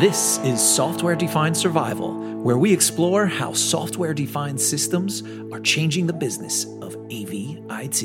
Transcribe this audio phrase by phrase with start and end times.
[0.00, 6.14] This is Software Defined Survival, where we explore how software defined systems are changing the
[6.14, 8.00] business of AV IT.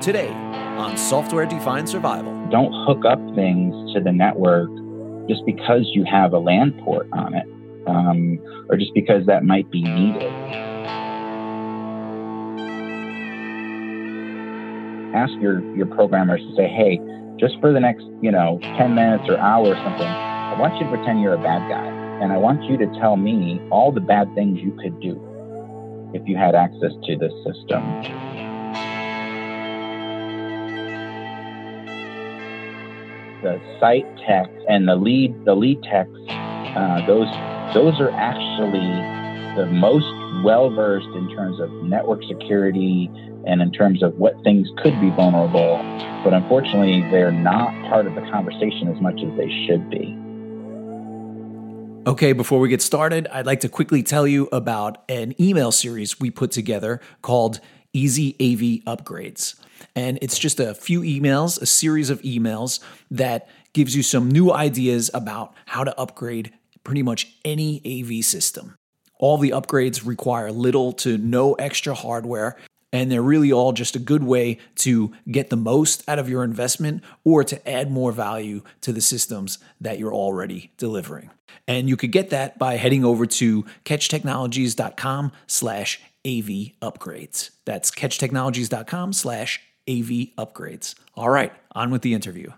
[0.00, 2.32] Today on Software Defined Survival.
[2.52, 4.68] Don't hook up things to the network
[5.28, 7.48] just because you have a LAN port on it,
[7.88, 8.38] um,
[8.68, 10.32] or just because that might be needed.
[15.16, 17.00] Ask your, your programmers to say, hey,
[17.38, 20.84] just for the next, you know, 10 minutes or hour or something, I want you
[20.84, 21.86] to pretend you're a bad guy.
[22.22, 25.20] And I want you to tell me all the bad things you could do
[26.14, 27.82] if you had access to this system.
[33.42, 37.28] The site tech and the lead, the lead techs, uh, those,
[37.74, 38.80] those are actually
[39.56, 40.06] the most
[40.42, 43.10] well versed in terms of network security
[43.46, 45.78] and in terms of what things could be vulnerable,
[46.24, 50.16] but unfortunately, they're not part of the conversation as much as they should be.
[52.08, 56.20] Okay, before we get started, I'd like to quickly tell you about an email series
[56.20, 57.60] we put together called
[57.92, 59.56] Easy AV Upgrades.
[59.94, 64.52] And it's just a few emails, a series of emails that gives you some new
[64.52, 66.52] ideas about how to upgrade
[66.84, 68.76] pretty much any AV system.
[69.18, 72.56] All the upgrades require little to no extra hardware
[72.92, 76.44] and they're really all just a good way to get the most out of your
[76.44, 81.30] investment or to add more value to the systems that you're already delivering.
[81.68, 87.50] And you could get that by heading over to catchtechnologies.com slash AV upgrades.
[87.64, 90.94] That's catchtechnologies.com slash AV upgrades.
[91.14, 92.50] All right, on with the interview.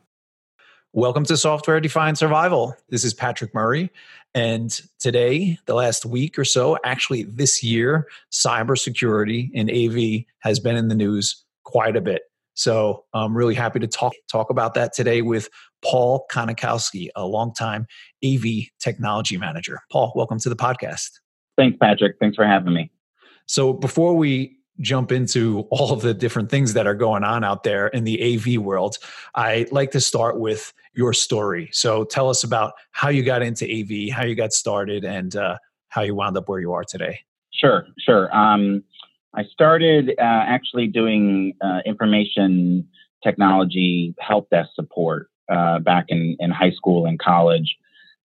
[0.95, 2.75] Welcome to Software Defined Survival.
[2.89, 3.91] This is Patrick Murray.
[4.35, 10.77] And today, the last week or so, actually this year, cybersecurity in AV has been
[10.77, 12.23] in the news quite a bit.
[12.55, 15.49] So I'm really happy to talk talk about that today with
[15.83, 17.87] Paul Konikowski, a longtime
[18.25, 19.79] AV technology manager.
[19.93, 21.11] Paul, welcome to the podcast.
[21.57, 22.17] Thanks, Patrick.
[22.21, 22.91] Thanks for having me.
[23.47, 27.63] So before we jump into all of the different things that are going on out
[27.65, 28.99] there in the AV world,
[29.35, 31.69] I like to start with your story.
[31.73, 35.59] So tell us about how you got into AV, how you got started, and uh,
[35.89, 37.21] how you wound up where you are today.
[37.53, 38.35] Sure, sure.
[38.37, 38.85] Um,
[39.35, 42.89] I started uh, actually doing uh, information
[43.23, 47.77] technology help desk support uh, back in, in high school and college.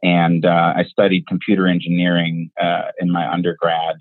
[0.02, 3.96] And uh, I studied computer engineering uh, in my undergrad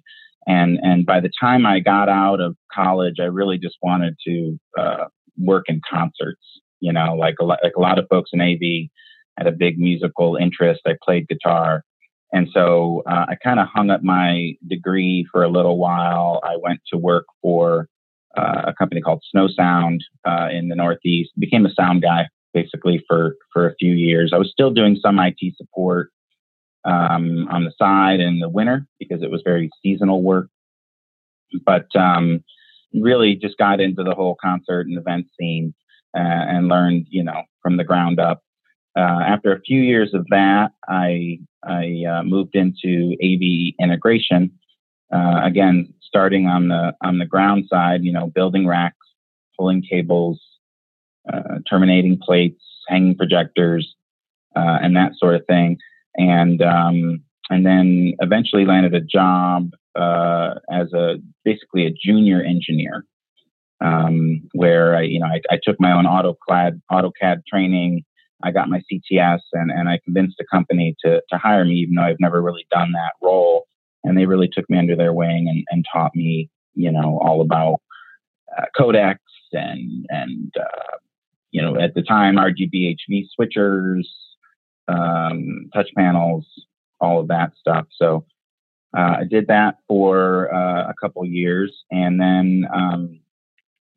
[0.47, 4.59] and and by the time I got out of college, I really just wanted to
[4.78, 5.06] uh,
[5.38, 6.41] work in concerts.
[6.79, 8.90] You know, like a lot, like a lot of folks in AV
[9.38, 10.81] had a big musical interest.
[10.85, 11.84] I played guitar,
[12.31, 16.41] and so uh, I kind of hung up my degree for a little while.
[16.44, 17.88] I went to work for
[18.35, 21.31] uh, a company called Snow Sound uh, in the Northeast.
[21.38, 24.31] Became a sound guy basically for for a few years.
[24.34, 26.09] I was still doing some IT support
[26.86, 30.47] um, on the side in the winter because it was very seasonal work.
[31.66, 32.44] But um,
[32.94, 35.74] really just got into the whole concert and event scene
[36.16, 38.44] uh, and learned, you know, from the ground up.
[38.97, 44.52] Uh, after a few years of that, I I uh, moved into AV integration.
[45.14, 49.08] Uh, again, starting on the on the ground side, you know, building racks,
[49.58, 50.41] pulling cables,
[51.31, 53.96] uh, terminating plates, hanging projectors,
[54.58, 55.78] uh, and that sort of thing
[56.16, 63.05] and um, and then eventually landed a job uh, as a basically a junior engineer,
[63.83, 68.03] um, where I you know I, I, took my own AutoCAD AutoCAD training.
[68.44, 71.95] I got my CTS, and and I convinced the company to to hire me, even
[71.95, 73.66] though I've never really done that role.
[74.03, 77.39] And they really took me under their wing and, and taught me, you know, all
[77.41, 77.81] about
[78.57, 79.17] uh, codecs
[79.51, 80.97] and and uh,
[81.51, 84.05] you know at the time RGBHV switchers,
[84.88, 86.46] um, touch panels,
[87.00, 87.88] all of that stuff.
[87.97, 88.25] So
[88.96, 93.20] uh, I did that for uh, a couple years, and then um,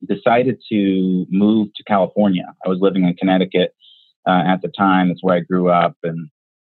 [0.06, 2.44] decided to move to California.
[2.64, 3.74] I was living in Connecticut
[4.26, 6.30] uh, at the time; that's where I grew up, and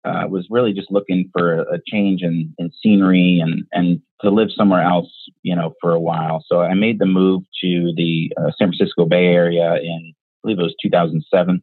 [0.05, 4.49] uh, was really just looking for a, change in, in scenery and and to live
[4.57, 5.11] somewhere else,
[5.43, 6.45] you know, for a while.
[6.47, 10.59] So I made the move to the uh, San Francisco Bay Area in, I believe
[10.59, 11.63] it was 2007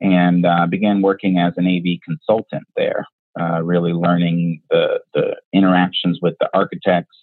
[0.00, 3.06] and uh, began working as an AV consultant there,
[3.40, 7.16] uh, really learning the, the interactions with the architects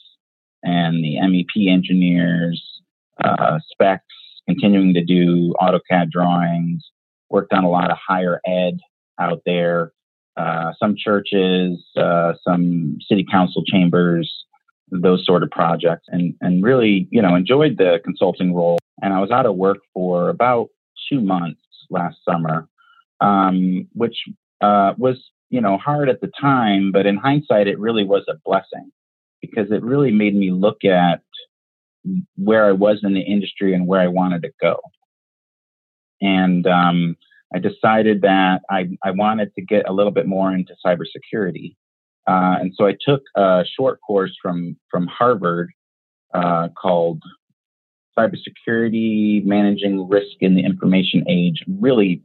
[0.64, 2.82] and the MEP engineers,
[3.24, 4.06] uh, specs,
[4.48, 6.84] continuing to do AutoCAD drawings,
[7.30, 8.80] worked on a lot of higher ed
[9.20, 9.92] out there,
[10.38, 14.46] uh, some churches, uh, some city council chambers,
[14.92, 18.78] those sort of projects, and, and really, you know, enjoyed the consulting role.
[19.02, 20.70] And I was out of work for about
[21.12, 22.68] two months last summer,
[23.22, 24.18] um, which
[24.62, 25.18] uh, was
[25.50, 28.92] you know hard at the time, but in hindsight, it really was a blessing
[29.42, 31.22] because it really made me look at
[32.38, 34.80] where I was in the industry and where I wanted to go.
[36.22, 37.18] And um,
[37.54, 41.76] I decided that I, I wanted to get a little bit more into cybersecurity.
[42.28, 45.72] Uh, and so I took a short course from, from Harvard
[46.34, 47.22] uh, called
[48.18, 51.64] Cybersecurity Managing Risk in the Information Age.
[51.68, 52.22] Really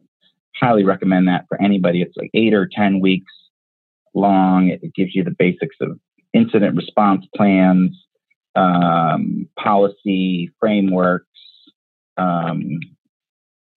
[0.56, 2.02] highly recommend that for anybody.
[2.02, 3.32] It's like eight or 10 weeks
[4.14, 4.68] long.
[4.68, 5.98] It, gives you the basics of
[6.32, 7.96] incident response plans,
[8.54, 11.26] um, policy frameworks,
[12.16, 12.80] um,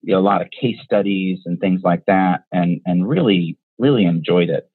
[0.02, 4.04] you know, a lot of case studies and things like that, and and really really
[4.04, 4.68] enjoyed it.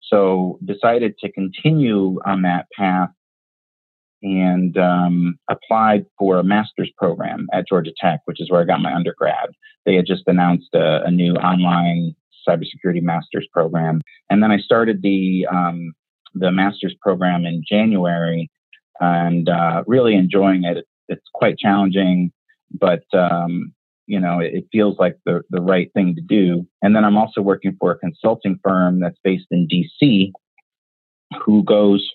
[0.00, 3.10] So decided to continue on that path
[4.22, 8.80] and um, applied for a master's program at Georgia Tech, which is where I got
[8.80, 9.50] my undergrad.
[9.84, 12.14] They had just announced a, a new online
[12.48, 15.92] cybersecurity master's program, and then I started the um,
[16.34, 18.50] the master's program in January,
[19.00, 20.86] and uh, really enjoying it.
[21.08, 22.32] It's quite challenging,
[22.72, 23.72] but um,
[24.06, 26.66] you know it, feels like the the right thing to do.
[26.80, 30.32] And then I'm also working for a consulting firm that's based in D.C.
[31.44, 32.08] who goes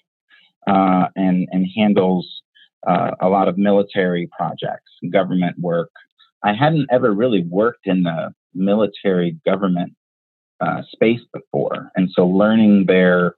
[0.68, 2.42] uh, and and handles
[2.86, 5.90] uh, a lot of military projects, government work.
[6.44, 9.94] I hadn't ever really worked in the military government
[10.60, 13.36] uh, space before, and so learning their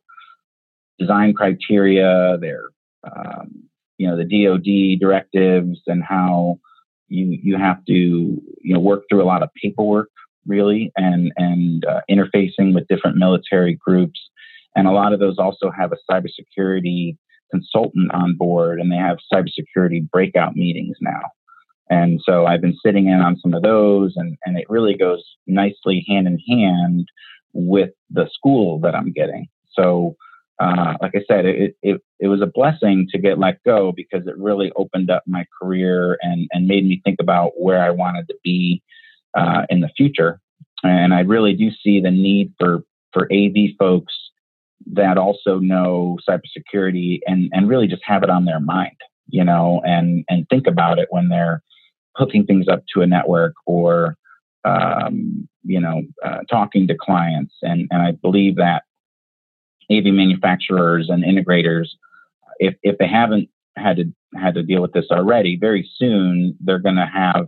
[0.98, 2.64] design criteria, their
[3.04, 3.64] um,
[3.98, 6.60] you know the DoD directives, and how
[7.08, 10.10] you you have to you know work through a lot of paperwork
[10.48, 14.20] really, and and uh, interfacing with different military groups,
[14.76, 17.18] and a lot of those also have a cybersecurity
[17.52, 21.22] consultant on board, and they have cybersecurity breakout meetings now.
[21.90, 25.24] And so I've been sitting in on some of those, and, and it really goes
[25.48, 27.08] nicely hand in hand
[27.54, 29.48] with the school that I'm getting.
[29.74, 30.16] So
[30.60, 34.28] uh, like I said, it, it, it was a blessing to get let go because
[34.28, 38.28] it really opened up my career and, and made me think about where I wanted
[38.28, 38.84] to be
[39.36, 40.40] uh, in the future.
[40.84, 42.84] And I really do see the need for,
[43.14, 44.14] for AV folks
[44.88, 48.96] that also know cybersecurity and, and really just have it on their mind,
[49.28, 51.62] you know, and, and think about it when they're
[52.16, 54.18] hooking things up to a network or,
[54.66, 57.54] um, you know, uh, talking to clients.
[57.62, 58.84] And, and I believe that
[59.92, 61.88] AV manufacturers and integrators,
[62.60, 66.80] if, if they haven't had to had to deal with this already, very soon they're
[66.80, 67.48] going to have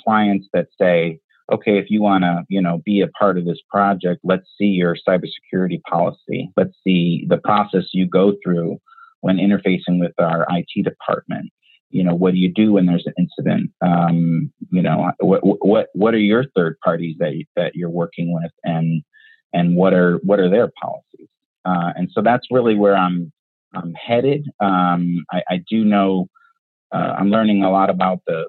[0.00, 1.18] clients that say,
[1.52, 4.66] okay, if you want to, you know, be a part of this project, let's see
[4.66, 6.50] your cybersecurity policy.
[6.56, 8.78] Let's see the process you go through
[9.20, 11.50] when interfacing with our IT department.
[11.90, 13.70] You know, what do you do when there's an incident?
[13.80, 18.32] Um, you know, what what what are your third parties that you, that you're working
[18.32, 19.02] with, and
[19.52, 21.28] and what are what are their policies?
[21.64, 23.32] Uh, and so that's really where I'm
[23.74, 24.48] I'm headed.
[24.60, 26.28] Um, I, I, do know
[26.92, 28.46] uh, I'm learning a lot about the,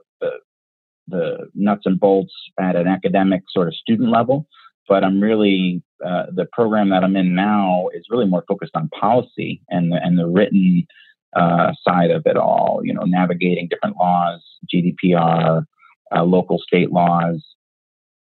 [1.11, 4.47] the, nuts and bolts at an academic sort of student level,
[4.87, 8.89] but I'm really uh, the program that I'm in now is really more focused on
[8.89, 10.87] policy and the, and the written
[11.35, 12.81] uh, side of it all.
[12.83, 14.41] You know, navigating different laws,
[14.73, 15.65] GDPR,
[16.15, 17.43] uh, local state laws.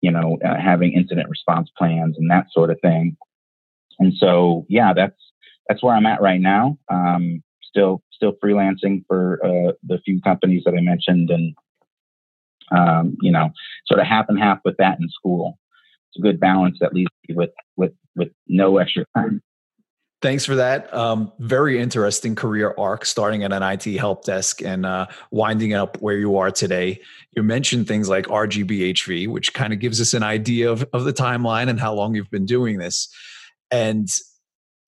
[0.00, 3.16] You know, uh, having incident response plans and that sort of thing.
[4.00, 5.16] And so, yeah, that's
[5.68, 6.76] that's where I'm at right now.
[6.90, 11.54] Um, still still freelancing for uh, the few companies that I mentioned, and
[12.70, 13.50] um, you know,
[13.86, 15.58] sort of half and half with that in school.
[16.10, 19.42] It's a good balance that leaves you with with with no extra time.
[20.22, 20.92] Thanks for that.
[20.94, 26.00] Um, very interesting career arc, starting at an IT help desk and uh, winding up
[26.00, 27.00] where you are today.
[27.36, 31.12] You mentioned things like RGBHV, which kind of gives us an idea of, of the
[31.12, 33.08] timeline and how long you've been doing this.
[33.72, 34.08] And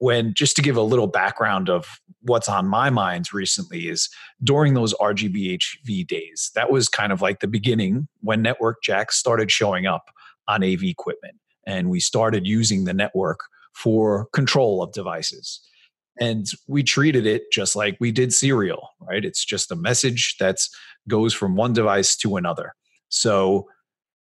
[0.04, 1.86] when just to give a little background of
[2.20, 4.10] what's on my mind recently is
[4.42, 9.50] during those RGBHV days, that was kind of like the beginning when network jacks started
[9.50, 10.10] showing up
[10.46, 11.36] on AV equipment.
[11.66, 13.40] And we started using the network
[13.72, 15.66] for control of devices.
[16.20, 19.24] And we treated it just like we did serial, right?
[19.24, 20.58] It's just a message that
[21.08, 22.74] goes from one device to another.
[23.08, 23.70] So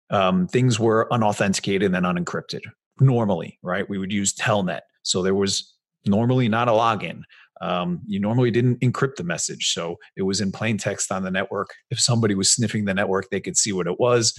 [0.09, 2.63] um, things were unauthenticated and unencrypted
[3.01, 3.87] normally, right?
[3.87, 4.81] We would use Telnet.
[5.09, 5.75] So there was
[6.07, 7.23] normally not a login.
[7.61, 9.73] Um, you normally didn't encrypt the message.
[9.73, 11.71] So it was in plain text on the network.
[11.91, 14.33] If somebody was sniffing the network, they could see what it was.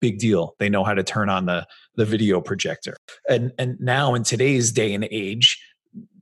[0.00, 0.54] Big deal.
[0.58, 2.96] They know how to turn on the, the video projector.
[3.28, 5.58] And, and now in today's day and age,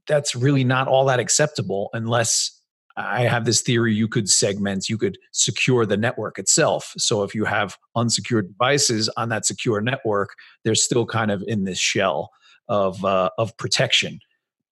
[0.06, 2.61] that's really not all that acceptable unless
[2.96, 6.92] I have this theory you could segment, you could secure the network itself.
[6.96, 10.30] So if you have unsecured devices on that secure network,
[10.64, 12.30] they're still kind of in this shell.
[12.68, 14.18] Of uh, of protection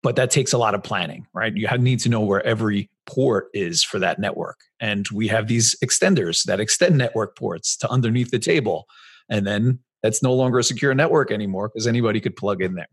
[0.02, 1.56] but that takes a lot of planning right?
[1.56, 4.60] You need to know where every port is for that network.
[4.80, 8.86] And we have these extenders that extend network ports to underneath the table
[9.28, 12.88] and then that's no longer a secure network anymore because anybody could plug in there.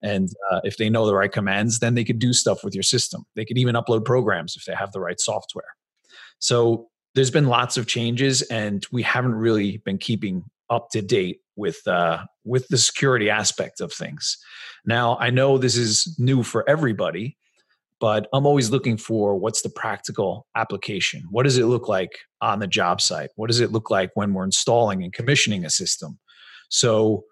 [0.00, 2.84] And uh, if they know the right commands then they could do stuff with your
[2.84, 3.24] system.
[3.34, 5.74] They could even upload programs if they have the right software.
[6.38, 11.40] So there's been lots of changes and we haven't really been keeping up to date
[11.56, 14.36] with uh, with the security aspect of things.
[14.84, 17.36] Now, I know this is new for everybody,
[18.00, 21.22] but I'm always looking for what's the practical application.
[21.30, 23.30] What does it look like on the job site?
[23.36, 26.18] What does it look like when we're installing and commissioning a system?
[26.68, 27.24] So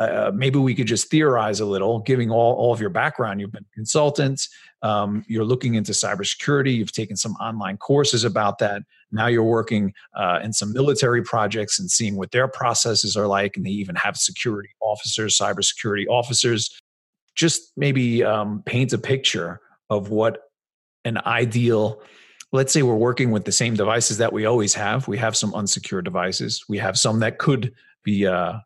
[0.00, 3.38] uh, maybe we could just theorize a little, giving all, all of your background.
[3.38, 4.48] You've been a consultant,
[4.80, 8.82] um, you're looking into cybersecurity, you've taken some online courses about that.
[9.12, 13.58] Now you're working uh, in some military projects and seeing what their processes are like,
[13.58, 16.80] and they even have security officers, cybersecurity officers.
[17.34, 20.38] Just maybe um, paint a picture of what
[21.04, 22.00] an ideal
[22.52, 25.52] let's say we're working with the same devices that we always have we have some
[25.52, 27.72] unsecure devices we have some that could
[28.04, 28.58] be uh,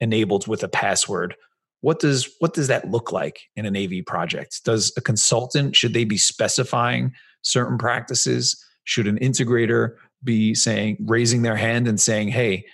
[0.00, 1.34] enabled with a password
[1.80, 4.64] what does what does that look like in an av project?
[4.64, 7.12] Does a consultant should they be specifying
[7.42, 8.60] certain practices?
[8.84, 12.64] Should an integrator be saying raising their hand and saying hey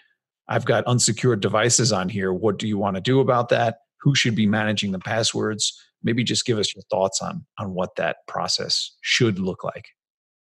[0.48, 2.32] i've got unsecured devices on here.
[2.32, 3.78] What do you want to do about that?
[4.00, 5.78] Who should be managing the passwords?
[6.02, 9.88] Maybe just give us your thoughts on on what that process should look like.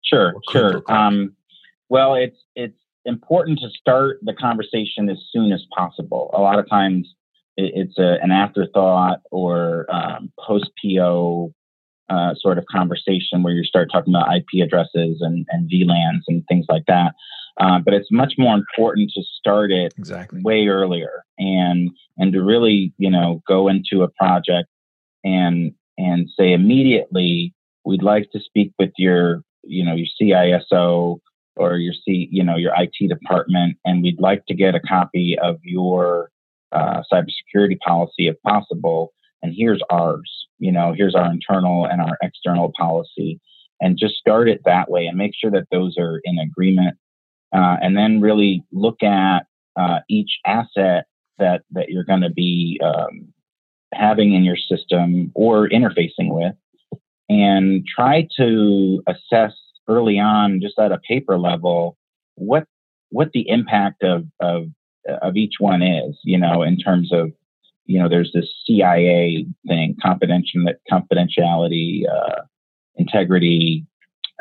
[0.05, 0.75] Sure sure.
[0.75, 0.89] like.
[0.89, 1.35] um,
[1.89, 6.31] well it's it's important to start the conversation as soon as possible.
[6.33, 7.13] A lot of times
[7.57, 11.53] it's a, an afterthought or um, post PO
[12.09, 16.43] uh, sort of conversation where you start talking about IP addresses and, and VLANs and
[16.47, 17.13] things like that.
[17.59, 20.41] Uh, but it's much more important to start it exactly.
[20.41, 24.67] way earlier and and to really you know go into a project
[25.23, 27.53] and and say immediately
[27.85, 31.19] we'd like to speak with your you know your CISO
[31.55, 35.37] or your C, you know, your IT department, and we'd like to get a copy
[35.41, 36.29] of your
[36.71, 39.13] uh, cybersecurity policy if possible.
[39.41, 40.47] And here's ours.
[40.59, 43.39] You know, here's our internal and our external policy,
[43.81, 46.97] and just start it that way and make sure that those are in agreement.
[47.53, 49.41] Uh, and then really look at
[49.75, 51.05] uh, each asset
[51.37, 53.33] that that you're going to be um,
[53.93, 56.55] having in your system or interfacing with,
[57.29, 59.53] and try to assess
[59.87, 61.97] early on, just at a paper level,
[62.35, 62.65] what
[63.09, 64.67] what the impact of of
[65.21, 67.31] of each one is, you know, in terms of,
[67.85, 72.41] you know, there's this CIA thing, confidential confidentiality, uh,
[72.95, 73.85] integrity,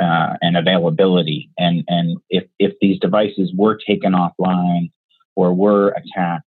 [0.01, 4.91] uh, and availability, and and if if these devices were taken offline
[5.35, 6.47] or were attacked,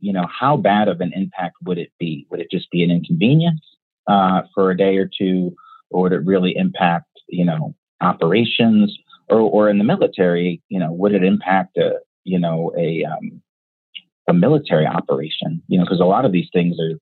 [0.00, 2.26] you know, how bad of an impact would it be?
[2.30, 3.62] Would it just be an inconvenience
[4.06, 5.54] uh, for a day or two,
[5.90, 8.96] or would it really impact, you know, operations
[9.28, 11.92] or, or in the military, you know, would it impact a,
[12.24, 13.40] you know, a, um,
[14.28, 16.98] a military operation, you know, because a lot of these things are,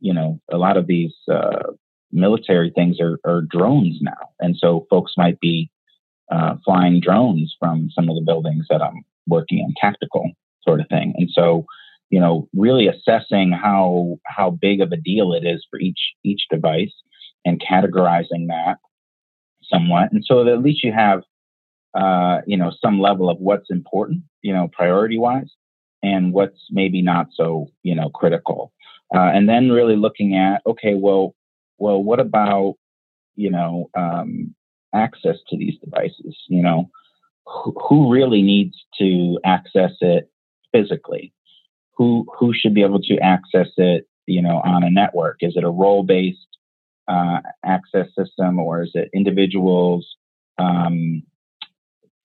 [0.00, 1.72] you know, a lot of these uh,
[2.10, 4.30] military things are, are drones now.
[4.40, 5.70] And so folks might be
[6.30, 10.30] uh, flying drones from some of the buildings that I'm working in, tactical
[10.62, 11.14] sort of thing.
[11.16, 11.66] And so,
[12.10, 16.42] you know, really assessing how how big of a deal it is for each each
[16.50, 16.92] device
[17.44, 18.76] and categorizing that
[19.72, 20.12] somewhat.
[20.12, 21.22] And so at least you have,
[21.94, 25.50] uh, you know, some level of what's important, you know, priority wise,
[26.02, 28.72] and what's maybe not so, you know, critical.
[29.14, 31.34] Uh, and then really looking at, okay, well,
[31.78, 32.74] well, what about,
[33.36, 34.54] you know, um,
[34.94, 36.36] access to these devices?
[36.48, 36.90] You know,
[37.46, 40.30] who, who really needs to access it
[40.72, 41.32] physically?
[41.96, 45.38] Who who should be able to access it, you know, on a network?
[45.40, 46.38] Is it a role based
[47.08, 50.16] uh, access system, or is it individuals?
[50.58, 51.22] Um,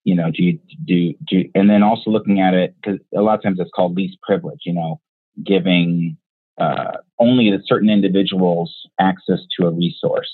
[0.04, 3.22] you know, do you do, do you, and then also looking at it because a
[3.22, 4.62] lot of times it's called least privilege.
[4.66, 5.02] You know,
[5.44, 6.18] giving
[6.58, 10.32] uh, only certain individuals access to a resource.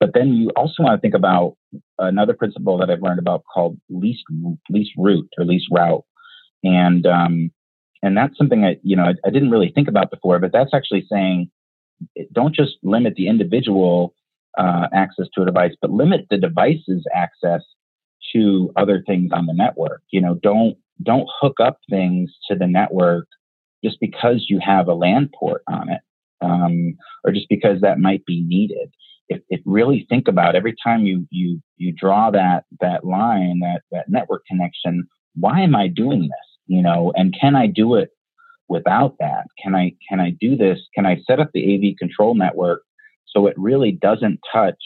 [0.00, 1.56] But then you also want to think about
[1.98, 4.24] another principle that I've learned about called least
[4.68, 6.04] least route or least route,
[6.64, 7.52] and um,
[8.02, 10.40] and that's something I you know I, I didn't really think about before.
[10.40, 11.50] But that's actually saying
[12.32, 14.14] don't just limit the individual
[14.58, 17.62] uh, access to a device, but limit the device's access
[18.34, 20.02] to other things on the network.
[20.10, 23.26] You know, don't don't hook up things to the network
[23.84, 26.00] just because you have a LAN port on it,
[26.40, 28.92] um, or just because that might be needed.
[29.28, 33.82] If, if really think about every time you you you draw that that line that
[33.90, 36.58] that network connection, why am I doing this?
[36.66, 38.10] You know, and can I do it
[38.72, 39.46] without that?
[39.62, 40.78] Can I can I do this?
[40.94, 42.82] Can I set up the AV control network
[43.26, 44.82] so it really doesn't touch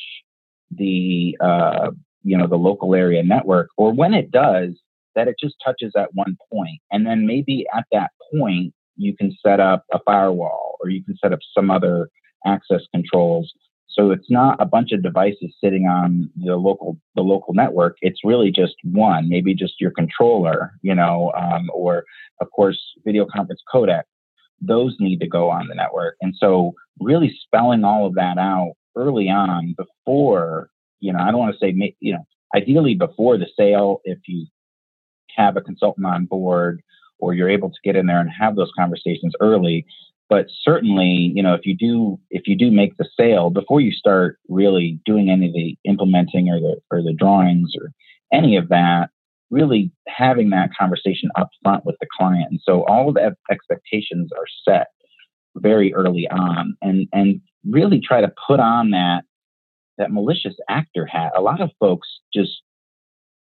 [0.71, 1.91] the uh,
[2.23, 4.71] you know the local area network, or when it does,
[5.15, 9.37] that it just touches at one point, and then maybe at that point you can
[9.45, 12.09] set up a firewall or you can set up some other
[12.47, 13.53] access controls.
[13.89, 17.97] So it's not a bunch of devices sitting on the local the local network.
[18.03, 22.05] It's really just one, maybe just your controller, you know, um, or
[22.41, 24.03] of course video conference codec.
[24.61, 28.73] Those need to go on the network, and so really spelling all of that out
[28.97, 33.47] early on before you know I don't want to say you know ideally before the
[33.59, 34.47] sale if you
[35.37, 36.83] have a consultant on board
[37.19, 39.87] or you're able to get in there and have those conversations early
[40.29, 43.93] but certainly you know if you do if you do make the sale before you
[43.93, 47.93] start really doing any of the implementing or the or the drawings or
[48.33, 49.11] any of that
[49.51, 52.49] really having that conversation up front with the client.
[52.51, 54.89] And so all of the expectations are set
[55.57, 56.77] very early on.
[56.83, 59.23] And and really try to put on that
[59.99, 61.33] that malicious actor hat.
[61.37, 62.63] A lot of folks just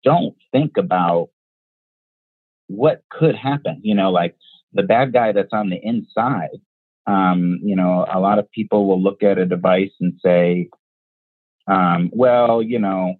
[0.04, 1.28] don't think about
[2.68, 4.34] what could happen you know like
[4.72, 6.48] the bad guy that's on the inside
[7.06, 10.68] um, you know a lot of people will look at a device and say
[11.68, 13.14] um, well you know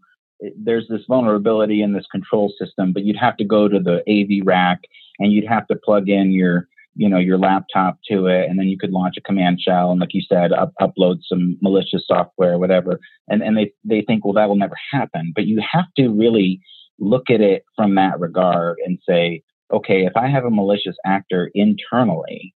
[0.57, 4.47] there's this vulnerability in this control system but you'd have to go to the av
[4.47, 4.81] rack
[5.19, 8.69] and you'd have to plug in your you know your laptop to it and then
[8.69, 12.55] you could launch a command shell and like you said up, upload some malicious software
[12.55, 12.99] or whatever.
[13.29, 15.33] And and they they think well that will never happen.
[15.35, 16.61] But you have to really
[16.99, 21.51] look at it from that regard and say okay if i have a malicious actor
[21.55, 22.55] internally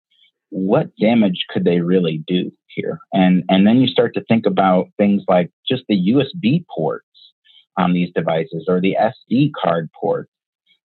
[0.50, 4.86] what damage could they really do here and and then you start to think about
[4.96, 7.04] things like just the usb ports
[7.76, 10.30] on these devices or the sd card ports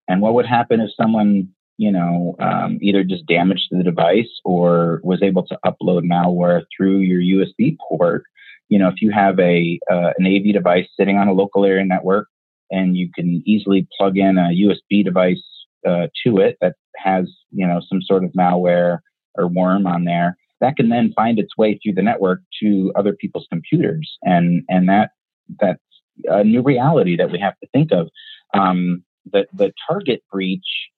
[0.07, 5.01] and what would happen if someone you know, um, either just damaged the device or
[5.03, 8.23] was able to upload malware through your USB port.
[8.69, 11.83] You know, if you have a uh, an AV device sitting on a local area
[11.83, 12.27] network
[12.71, 15.43] and you can easily plug in a USB device
[15.85, 18.99] uh, to it that has you know some sort of malware
[19.35, 23.13] or worm on there, that can then find its way through the network to other
[23.13, 25.11] people's computers, and and that
[25.59, 25.79] that's
[26.25, 28.09] a new reality that we have to think of.
[28.53, 30.89] Um, the the target breach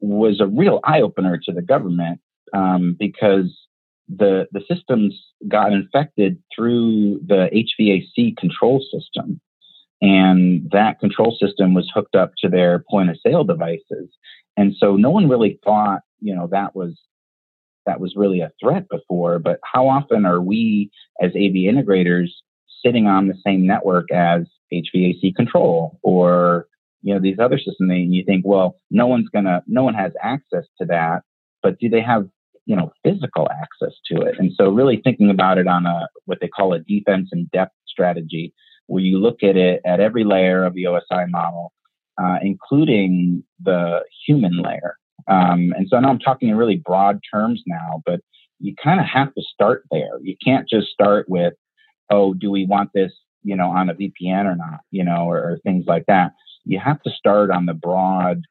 [0.00, 2.20] was a real eye opener to the government
[2.52, 3.54] um, because
[4.08, 5.14] the the systems
[5.48, 9.40] got infected through the HVAC control system,
[10.00, 14.08] and that control system was hooked up to their point of sale devices,
[14.56, 16.98] and so no one really thought you know that was
[17.86, 19.38] that was really a threat before.
[19.38, 20.90] But how often are we
[21.20, 22.28] as AV integrators
[22.84, 24.42] sitting on the same network as
[24.72, 26.66] HVAC control or
[27.02, 30.12] you know these other systems and you think well no one's gonna no one has
[30.22, 31.22] access to that
[31.62, 32.28] but do they have
[32.64, 36.38] you know physical access to it and so really thinking about it on a what
[36.40, 38.54] they call a defense in depth strategy
[38.86, 41.72] where you look at it at every layer of the osi model
[42.22, 44.96] uh, including the human layer
[45.28, 48.20] um, and so now i'm talking in really broad terms now but
[48.62, 50.18] you kind of have to start there.
[50.22, 51.54] You can't just start with
[52.10, 54.80] oh do we want this you know on a vpn or not?
[54.90, 56.32] you know or, or things like that.
[56.64, 58.42] You have to start on the broad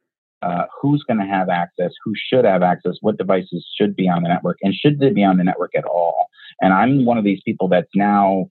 [0.41, 4.23] uh, who's going to have access, who should have access, what devices should be on
[4.23, 6.27] the network, and should they be on the network at all?
[6.59, 8.47] And I'm one of these people that's now,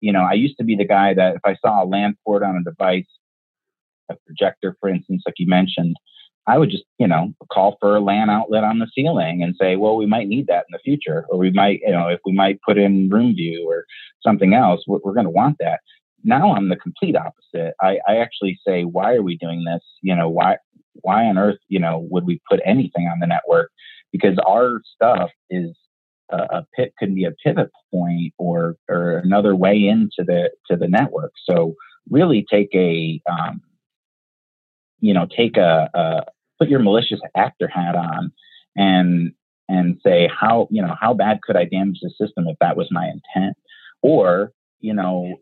[0.00, 2.42] you know, I used to be the guy that if I saw a LAN port
[2.42, 3.06] on a device,
[4.10, 5.96] a projector, for instance, like you mentioned,
[6.46, 9.76] I would just, you know, call for a LAN outlet on the ceiling and say,
[9.76, 12.32] well, we might need that in the future, or we might, you know, if we
[12.32, 13.86] might put in RoomView or
[14.22, 15.80] something else, we're, going to want that
[16.24, 17.74] now I'm the complete opposite.
[17.80, 19.82] I, I actually say, why are we doing this?
[20.02, 20.56] You know, why
[21.02, 23.70] why on earth, you know, would we put anything on the network?
[24.10, 25.76] Because our stuff is
[26.30, 30.76] a, a pit could be a pivot point or or another way into the to
[30.76, 31.32] the network.
[31.48, 31.74] So
[32.10, 33.60] really take a um,
[35.00, 36.22] you know take a, a
[36.58, 38.32] put your malicious actor hat on
[38.76, 39.32] and
[39.68, 42.88] and say how you know how bad could I damage the system if that was
[42.90, 43.56] my intent
[44.02, 45.36] or you know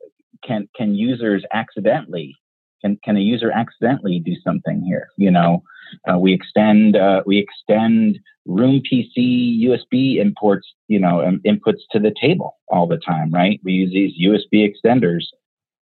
[0.44, 2.36] can can users accidentally
[2.82, 5.08] can can a user accidentally do something here?
[5.16, 5.62] You know,
[6.10, 12.00] uh, we extend uh, we extend room PC USB imports, you know, um, inputs to
[12.00, 13.60] the table all the time, right?
[13.62, 15.24] We use these USB extenders,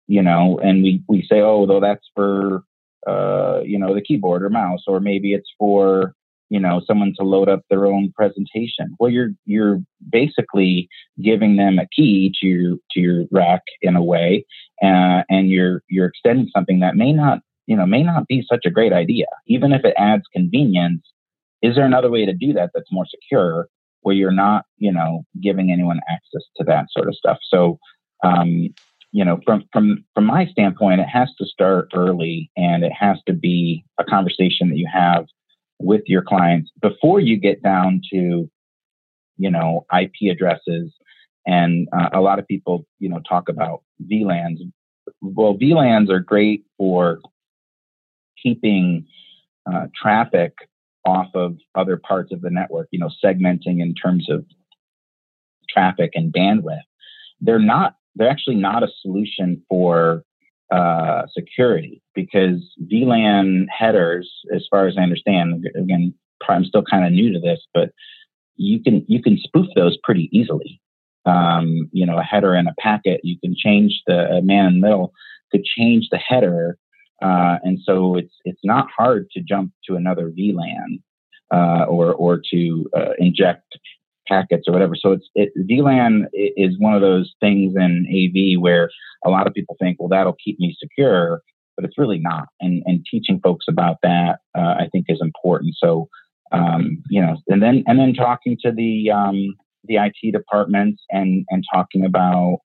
[0.07, 2.63] you know, and we we say, oh, though that's for
[3.05, 6.13] uh, you know the keyboard or mouse, or maybe it's for
[6.49, 10.87] you know someone to load up their own presentation well you're you're basically
[11.21, 14.45] giving them a key to your to your rack in a way
[14.81, 18.61] uh, and you're you're extending something that may not you know may not be such
[18.65, 21.03] a great idea even if it adds convenience
[21.61, 23.67] is there another way to do that that's more secure
[24.01, 27.37] where you're not, you know, giving anyone access to that sort of stuff?
[27.49, 27.79] So,
[28.23, 28.69] um,
[29.17, 33.17] you know, from from from my standpoint, it has to start early, and it has
[33.25, 35.25] to be a conversation that you have
[35.79, 38.47] with your clients before you get down to,
[39.37, 40.93] you know, IP addresses.
[41.47, 44.59] And uh, a lot of people, you know, talk about VLANs.
[45.23, 47.19] Well, VLANs are great for
[48.43, 49.07] keeping
[49.65, 50.53] uh, traffic
[51.05, 54.45] off of other parts of the network, you know, segmenting in terms of
[55.67, 56.81] traffic and bandwidth.
[57.41, 60.23] They're not, they're actually not a solution for
[60.71, 66.13] uh, security because VLAN headers, as far as I understand, again,
[66.47, 67.91] I'm still kind of new to this, but
[68.55, 70.81] you can you can spoof those pretty easily.
[71.25, 74.87] Um, you know, a header and a packet, you can change the man in the
[74.87, 75.13] middle
[75.51, 76.77] could change the header
[77.21, 81.01] uh, and so it's it's not hard to jump to another VLAN
[81.51, 83.77] uh, or or to uh, inject
[84.27, 84.95] packets or whatever.
[84.95, 88.89] So it's it, VLAN is one of those things in AV where
[89.25, 91.41] a lot of people think, well, that'll keep me secure,
[91.75, 92.47] but it's really not.
[92.59, 95.75] And and teaching folks about that, uh, I think, is important.
[95.77, 96.09] So
[96.51, 101.45] um, you know, and then and then talking to the um, the IT departments and
[101.49, 102.59] and talking about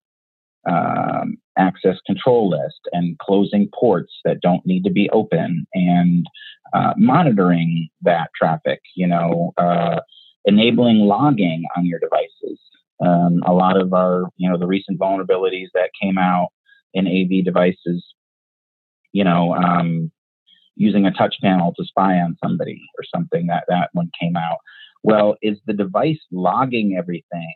[0.68, 6.26] um, access control list and closing ports that don't need to be open and
[6.74, 10.00] uh, monitoring that traffic, you know, uh,
[10.44, 12.58] enabling logging on your devices.
[13.04, 16.48] Um, a lot of our, you know, the recent vulnerabilities that came out
[16.92, 18.04] in AV devices,
[19.12, 20.10] you know, um,
[20.76, 24.58] using a touch panel to spy on somebody or something that that one came out.
[25.02, 27.54] Well, is the device logging everything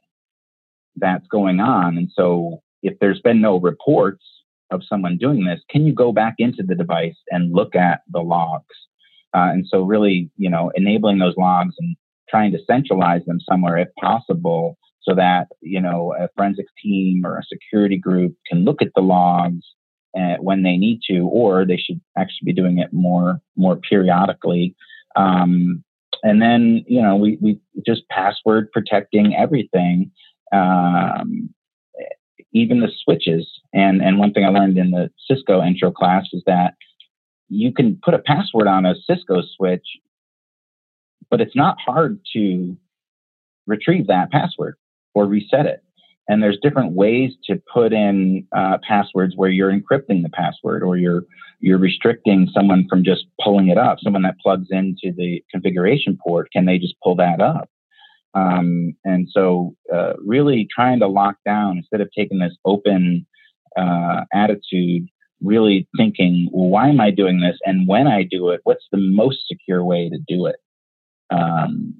[0.96, 1.98] that's going on?
[1.98, 4.24] And so if there's been no reports
[4.70, 8.20] of someone doing this, can you go back into the device and look at the
[8.20, 8.64] logs?
[9.34, 11.96] Uh, and so, really, you know, enabling those logs and
[12.28, 17.38] trying to centralize them somewhere if possible, so that you know a forensics team or
[17.38, 19.64] a security group can look at the logs
[20.18, 24.74] uh, when they need to, or they should actually be doing it more more periodically.
[25.16, 25.84] Um,
[26.22, 30.10] and then, you know, we, we just password protecting everything.
[30.52, 31.50] Um,
[32.52, 33.50] even the switches.
[33.72, 36.74] And, and one thing I learned in the Cisco intro class is that
[37.48, 39.84] you can put a password on a Cisco switch,
[41.30, 42.76] but it's not hard to
[43.66, 44.76] retrieve that password
[45.14, 45.82] or reset it.
[46.28, 50.96] And there's different ways to put in uh, passwords where you're encrypting the password or
[50.96, 51.24] you're
[51.60, 53.98] you're restricting someone from just pulling it up.
[54.02, 57.70] Someone that plugs into the configuration port, can they just pull that up?
[58.34, 63.26] Um, and so, uh, really trying to lock down instead of taking this open
[63.76, 65.06] uh, attitude,
[65.40, 67.58] really thinking, well, why am I doing this?
[67.64, 70.56] And when I do it, what's the most secure way to do it?
[71.30, 71.94] Um,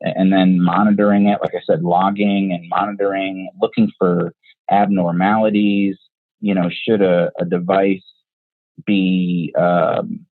[0.00, 4.32] and then monitoring it, like I said, logging and monitoring, looking for
[4.70, 5.96] abnormalities.
[6.40, 8.04] You know, should a, a device
[8.86, 10.24] be um,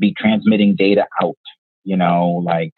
[0.00, 1.38] be transmitting data out?
[1.84, 2.74] You know, like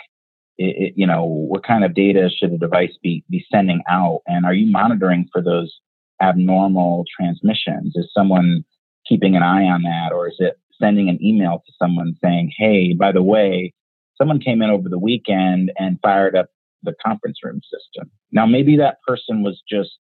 [0.58, 4.20] it, it, you know, what kind of data should a device be, be sending out?
[4.26, 5.74] And are you monitoring for those
[6.20, 7.94] abnormal transmissions?
[7.94, 8.64] Is someone
[9.06, 10.12] keeping an eye on that?
[10.12, 13.72] Or is it sending an email to someone saying, hey, by the way,
[14.18, 16.46] someone came in over the weekend and fired up
[16.82, 18.10] the conference room system?
[18.32, 19.98] Now, maybe that person was just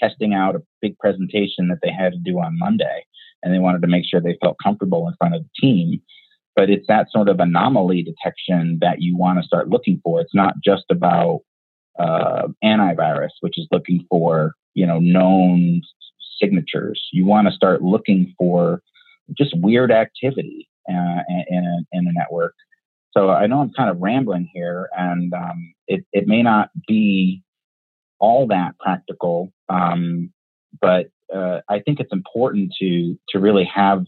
[0.00, 3.04] testing out a big presentation that they had to do on Monday
[3.42, 6.00] and they wanted to make sure they felt comfortable in front of the team
[6.56, 10.20] but it's that sort of anomaly detection that you want to start looking for.
[10.20, 11.40] It's not just about
[11.98, 15.82] uh, antivirus, which is looking for you know known
[16.40, 17.08] signatures.
[17.12, 18.82] You want to start looking for
[19.36, 22.54] just weird activity uh, in, a, in a network.
[23.16, 27.42] So I know I'm kind of rambling here, and um, it it may not be
[28.18, 30.32] all that practical, um,
[30.80, 34.04] but uh, I think it's important to to really have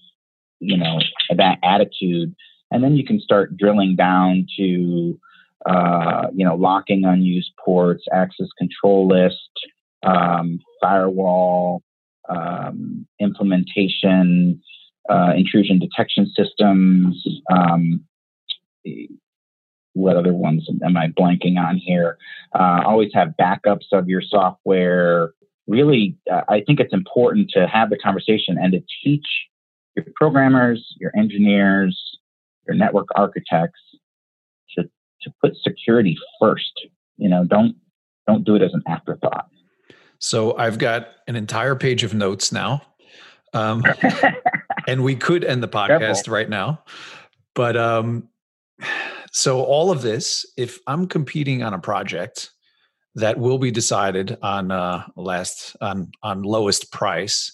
[0.60, 0.98] you know
[1.36, 2.34] that attitude.
[2.72, 5.20] And then you can start drilling down to
[5.66, 9.36] uh, you know locking unused ports access control list
[10.04, 11.82] um, firewall
[12.28, 14.60] um, implementation
[15.08, 18.04] uh, intrusion detection systems um,
[19.94, 22.18] what other ones am i blanking on here
[22.54, 25.32] uh, always have backups of your software
[25.66, 29.26] really uh, i think it's important to have the conversation and to teach
[29.96, 31.98] your programmers, your engineers,
[32.66, 33.80] your network architects
[34.76, 34.84] to,
[35.22, 36.72] to put security first.
[37.16, 37.74] You know, don't
[38.26, 39.48] don't do it as an afterthought.
[40.18, 42.82] So I've got an entire page of notes now.
[43.52, 43.82] Um,
[44.88, 46.34] and we could end the podcast Careful.
[46.34, 46.82] right now.
[47.54, 48.28] But um,
[49.36, 52.52] So all of this, if I'm competing on a project
[53.16, 57.52] that will be decided on uh, last on on lowest price,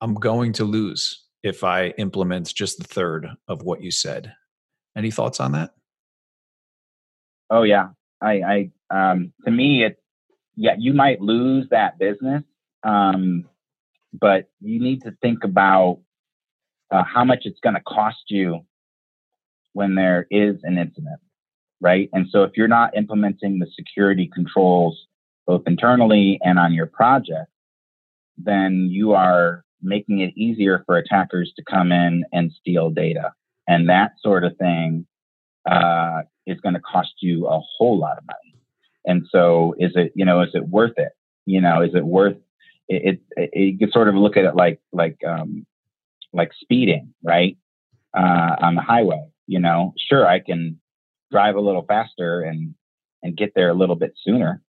[0.00, 4.32] I'm going to lose if I implement just the third of what you said.
[4.96, 5.70] Any thoughts on that?
[7.50, 7.88] Oh yeah,
[8.22, 9.96] I, I um, to me it
[10.54, 12.44] yeah, you might lose that business,
[12.84, 13.44] um,
[14.12, 15.98] but you need to think about
[16.92, 18.60] uh, how much it's going to cost you
[19.72, 21.20] when there is an incident,
[21.80, 22.08] right?
[22.12, 25.06] And so if you're not implementing the security controls
[25.46, 27.50] both internally and on your project,
[28.36, 33.32] then you are making it easier for attackers to come in and steal data.
[33.66, 35.06] And that sort of thing
[35.70, 38.56] uh, is going to cost you a whole lot of money.
[39.04, 41.12] And so, is it you know is it worth it?
[41.46, 42.36] You know, is it worth
[42.88, 43.20] it?
[43.36, 45.66] it, it you can sort of look at it like like um,
[46.32, 47.56] like speeding, right,
[48.16, 49.24] uh, on the highway.
[49.48, 50.78] You know, sure, I can
[51.32, 52.74] drive a little faster and
[53.22, 54.62] and get there a little bit sooner,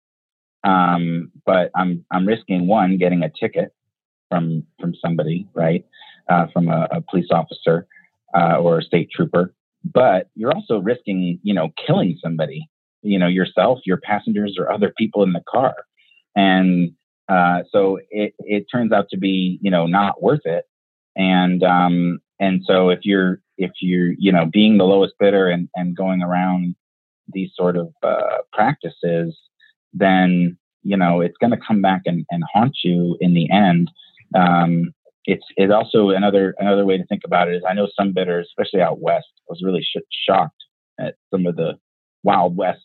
[0.63, 3.73] um, but I'm I'm risking one getting a ticket
[4.29, 5.85] from from somebody, right,
[6.29, 7.87] uh, from a, a, police officer
[8.35, 9.53] uh, or a state trooper.
[9.83, 12.69] But you're also risking, you know, killing somebody,
[13.01, 15.75] you know, yourself, your passengers, or other people in the car,
[16.35, 16.91] and
[17.29, 20.65] uh, so it it turns out to be, you know, not worth it.
[21.15, 25.69] And um, and so if you're if you're you know being the lowest bidder and
[25.75, 26.75] and going around
[27.33, 29.37] these sort of uh, practices,
[29.93, 33.89] then you know it's going to come back and, and haunt you in the end.
[34.35, 34.93] Um,
[35.25, 38.47] it's it also another another way to think about it is I know some bidders,
[38.49, 40.63] especially out west, was really sh- shocked
[40.99, 41.77] at some of the
[42.23, 42.81] wild west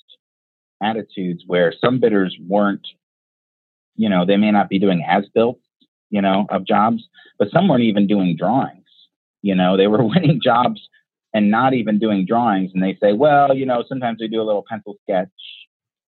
[0.83, 2.87] attitudes where some bidders weren't,
[3.97, 5.61] you know, they may not be doing as built,
[6.11, 7.05] you know, of jobs,
[7.39, 8.82] but some weren't even doing drawings.
[9.43, 10.81] You know, they were winning jobs
[11.35, 14.45] and not even doing drawings, and they say, well, you know, sometimes we do a
[14.45, 15.29] little pencil sketch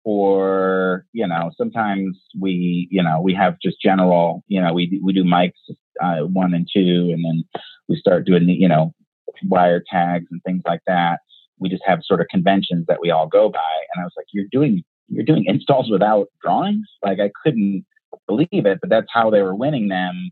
[0.09, 5.11] or you know sometimes we you know we have just general you know we we
[5.11, 5.51] do mics
[6.01, 7.43] uh, one and two and then
[7.89, 8.93] we start doing the you know
[9.43, 11.19] wire tags and things like that.
[11.59, 13.59] We just have sort of conventions that we all go by.
[13.93, 16.87] And i was like you're doing you're doing installs without drawings?
[17.03, 17.85] Like i couldn't
[18.27, 20.31] believe it but that's how they were winning them.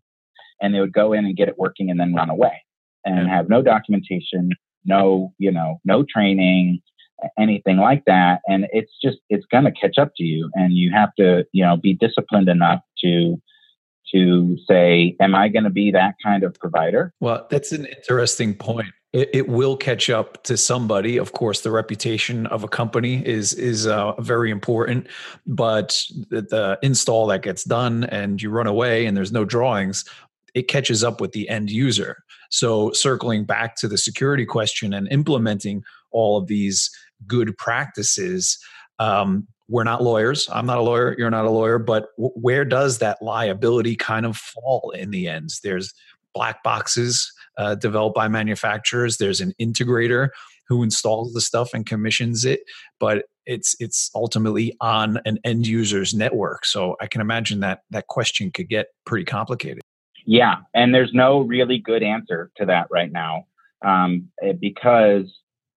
[0.61, 2.63] And they would go in and get it working and then run away
[3.05, 4.51] and have no documentation
[4.85, 6.81] no you know no training
[7.39, 10.91] anything like that and it's just it's going to catch up to you and you
[10.91, 13.41] have to you know be disciplined enough to
[14.13, 17.13] to say am i going to be that kind of provider?
[17.19, 18.93] Well that's an interesting point.
[19.13, 21.17] It, it, will catch up to somebody.
[21.17, 25.07] Of course the reputation of a company is is uh, very important
[25.47, 25.97] but
[26.29, 30.03] the, the install that gets done and you run away and there's no drawings
[30.55, 35.11] it catches up with the end user so circling back to the security question and
[35.11, 36.89] implementing all of these
[37.27, 38.57] good practices.
[38.99, 40.47] Um, we're not lawyers.
[40.51, 41.15] I'm not a lawyer.
[41.17, 41.79] You're not a lawyer.
[41.79, 45.49] But w- where does that liability kind of fall in the end?
[45.63, 45.93] There's
[46.33, 49.17] black boxes uh, developed by manufacturers.
[49.17, 50.29] There's an integrator
[50.67, 52.61] who installs the stuff and commissions it,
[52.99, 56.65] but it's it's ultimately on an end user's network.
[56.65, 59.81] So I can imagine that that question could get pretty complicated.
[60.25, 63.45] Yeah, and there's no really good answer to that right now
[63.85, 65.31] um, eh, because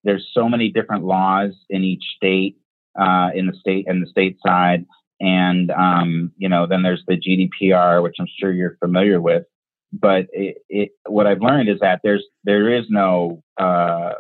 [0.04, 2.58] there's so many different laws in each state,
[3.00, 4.86] uh, in the state and the state side,
[5.20, 9.44] and um, you know, then there's the GDPR, which I'm sure you're familiar with.
[9.92, 14.14] But it, it, what I've learned is that there's there is no uh,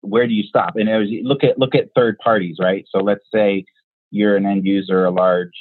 [0.00, 0.76] where do you stop?
[0.76, 2.84] And was, look at look at third parties, right?
[2.90, 3.64] So let's say
[4.10, 5.52] you're an end user, a large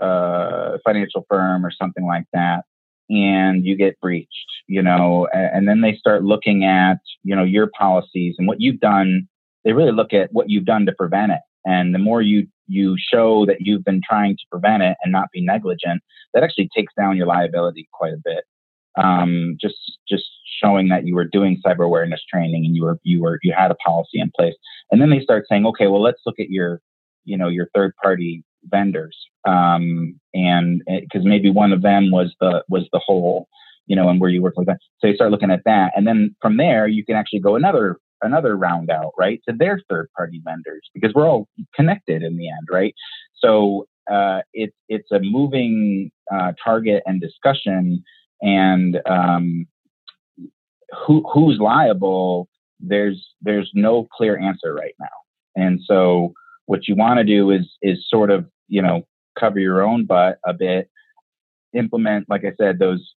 [0.00, 2.64] uh, financial firm or something like that,
[3.08, 7.68] and you get breached, you know, and then they start looking at, you know, your
[7.78, 9.28] policies and what you've done.
[9.64, 11.40] They really look at what you've done to prevent it.
[11.64, 15.30] And the more you you show that you've been trying to prevent it and not
[15.32, 16.02] be negligent,
[16.34, 18.44] that actually takes down your liability quite a bit.
[18.96, 19.76] Um, just
[20.08, 20.24] just
[20.62, 23.70] showing that you were doing cyber awareness training and you were you were you had
[23.70, 24.54] a policy in place.
[24.90, 26.80] And then they start saying, okay, well, let's look at your
[27.24, 32.34] you know your third party vendors um, and because eh, maybe one of them was
[32.40, 33.48] the was the whole
[33.86, 36.06] you know and where you work with them so you start looking at that and
[36.06, 40.08] then from there you can actually go another another round out right to their third
[40.16, 42.94] party vendors because we're all connected in the end right?
[43.34, 48.02] So uh, it's it's a moving uh, target and discussion
[48.40, 49.66] and um,
[51.06, 52.48] who who's liable
[52.80, 55.06] there's there's no clear answer right now.
[55.56, 56.34] And so
[56.66, 59.06] what you want to do is is sort of you know,
[59.38, 60.90] cover your own butt a bit,
[61.72, 63.14] implement, like I said, those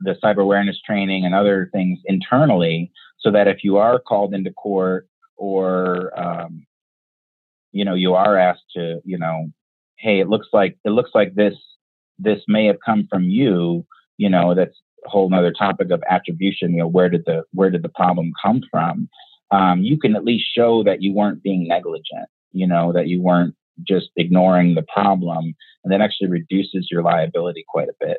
[0.00, 4.52] the cyber awareness training and other things internally so that if you are called into
[4.52, 6.66] court or um,
[7.72, 9.46] you know you are asked to you know
[9.96, 11.54] hey it looks like it looks like this
[12.18, 13.84] this may have come from you
[14.16, 17.70] you know that's a whole other topic of attribution you know where did the where
[17.70, 19.08] did the problem come from?
[19.50, 23.22] Um, you can at least show that you weren't being negligent you know that you
[23.22, 23.54] weren't
[23.86, 28.18] just ignoring the problem and that actually reduces your liability quite a bit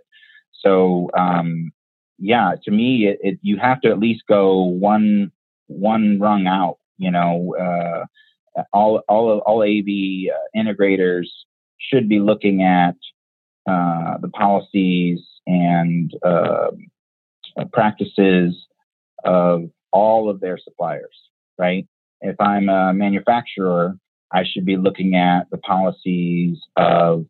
[0.51, 1.71] so um,
[2.17, 5.31] yeah to me it, it, you have to at least go one
[5.67, 8.05] one rung out you know uh,
[8.73, 11.25] all all all AV uh, integrators
[11.79, 12.95] should be looking at
[13.69, 16.71] uh, the policies and uh,
[17.71, 18.67] practices
[19.23, 21.87] of all of their suppliers, right?
[22.21, 23.95] If I'm a manufacturer,
[24.31, 27.25] I should be looking at the policies of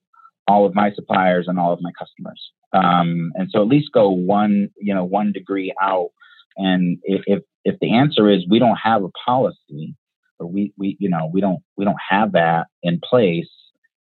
[0.48, 2.52] all of my suppliers and all of my customers.
[2.74, 6.10] Um, and so at least go one, you know, one degree out.
[6.58, 9.96] And if, if, if the answer is we don't have a policy,
[10.40, 13.50] or we, we you know we don't we don't have that in place,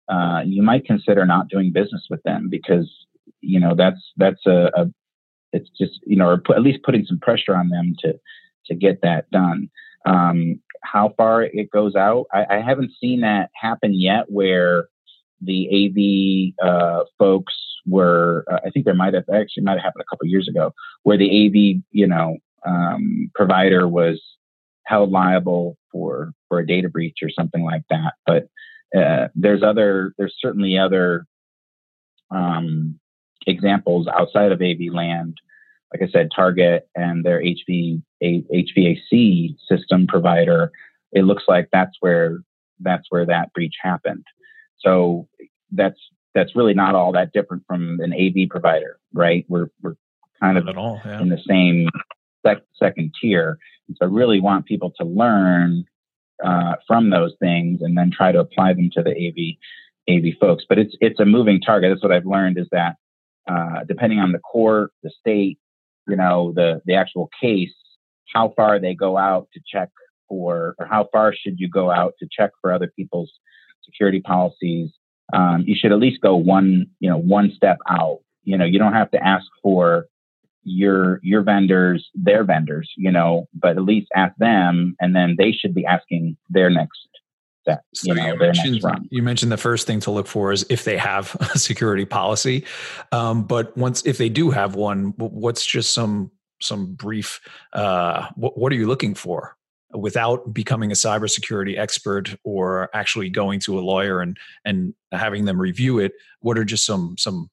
[0.08, 2.90] uh, you might consider not doing business with them because
[3.40, 4.86] you know that's that's a, a
[5.52, 8.14] it's just you know or put, at least putting some pressure on them to
[8.66, 9.70] to get that done.
[10.04, 14.24] Um, how far it goes out, I, I, haven't seen that happen yet.
[14.28, 14.88] Where
[15.40, 17.54] the AV uh, folks
[17.86, 20.72] were, uh, I think there might have actually might have happened a couple years ago,
[21.02, 24.20] where the AV you know um, provider was
[24.84, 28.14] held liable for for a data breach or something like that.
[28.26, 28.48] But
[28.98, 31.26] uh, there's other there's certainly other
[32.30, 32.98] um,
[33.46, 35.36] examples outside of AV land.
[35.98, 40.70] Like I said, Target and their HV, HVAC system provider.
[41.12, 42.40] It looks like that's where
[42.80, 44.24] that's where that breach happened.
[44.78, 45.28] So
[45.72, 45.98] that's
[46.34, 49.46] that's really not all that different from an AV provider, right?
[49.48, 49.94] We're we're
[50.40, 51.20] kind of all, yeah.
[51.20, 51.88] in the same
[52.46, 53.58] sec- second tier.
[53.88, 55.84] So I really want people to learn
[56.44, 59.56] uh, from those things and then try to apply them to the AV
[60.14, 60.64] AV folks.
[60.68, 61.90] But it's it's a moving target.
[61.90, 62.96] That's what I've learned is that
[63.48, 65.58] uh, depending on the court, the state,
[66.06, 67.74] you know, the the actual case,
[68.34, 69.90] how far they go out to check
[70.28, 73.32] for, or how far should you go out to check for other people's
[73.84, 74.90] security policies?
[75.32, 78.20] Um, you should at least go one, you know, one step out.
[78.44, 80.06] You know, you don't have to ask for
[80.66, 85.52] your your vendors their vendors you know but at least ask them and then they
[85.52, 87.06] should be asking their next
[87.66, 90.64] step so you, know, you mentioned, you mentioned the first thing to look for is
[90.70, 92.64] if they have a security policy
[93.12, 97.40] um, but once if they do have one what's just some some brief
[97.74, 99.56] uh, what, what are you looking for
[99.94, 105.60] without becoming a cybersecurity expert or actually going to a lawyer and and having them
[105.60, 107.50] review it what are just some some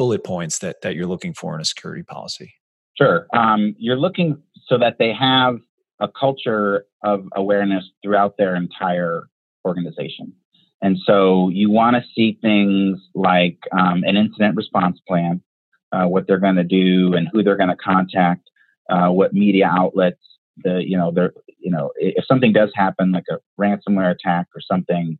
[0.00, 2.54] bullet points that that you're looking for in a security policy?
[2.96, 3.26] Sure.
[3.34, 5.58] Um, you're looking so that they have
[6.00, 9.28] a culture of awareness throughout their entire
[9.64, 10.32] organization.
[10.82, 15.42] And so you want to see things like um, an incident response plan,
[15.92, 18.48] uh, what they're going to do and who they're going to contact,
[18.88, 20.20] uh, what media outlets,
[20.62, 24.60] the you know, they're you know, if something does happen like a ransomware attack or
[24.60, 25.18] something,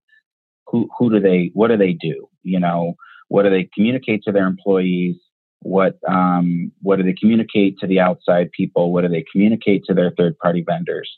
[0.66, 2.28] who who do they what do they do?
[2.42, 2.94] You know,
[3.28, 5.16] what do they communicate to their employees?
[5.60, 8.92] What um, what do they communicate to the outside people?
[8.92, 11.10] What do they communicate to their third party vendors?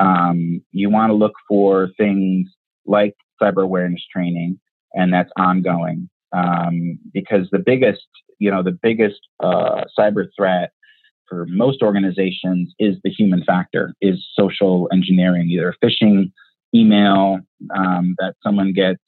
[0.00, 2.48] Um, you want to look for things
[2.86, 4.58] like cyber awareness training,
[4.94, 8.06] and that's ongoing um, because the biggest
[8.38, 10.70] you know the biggest uh, cyber threat
[11.28, 16.30] for most organizations is the human factor, is social engineering, either phishing
[16.74, 17.38] email
[17.74, 19.02] um, that someone gets,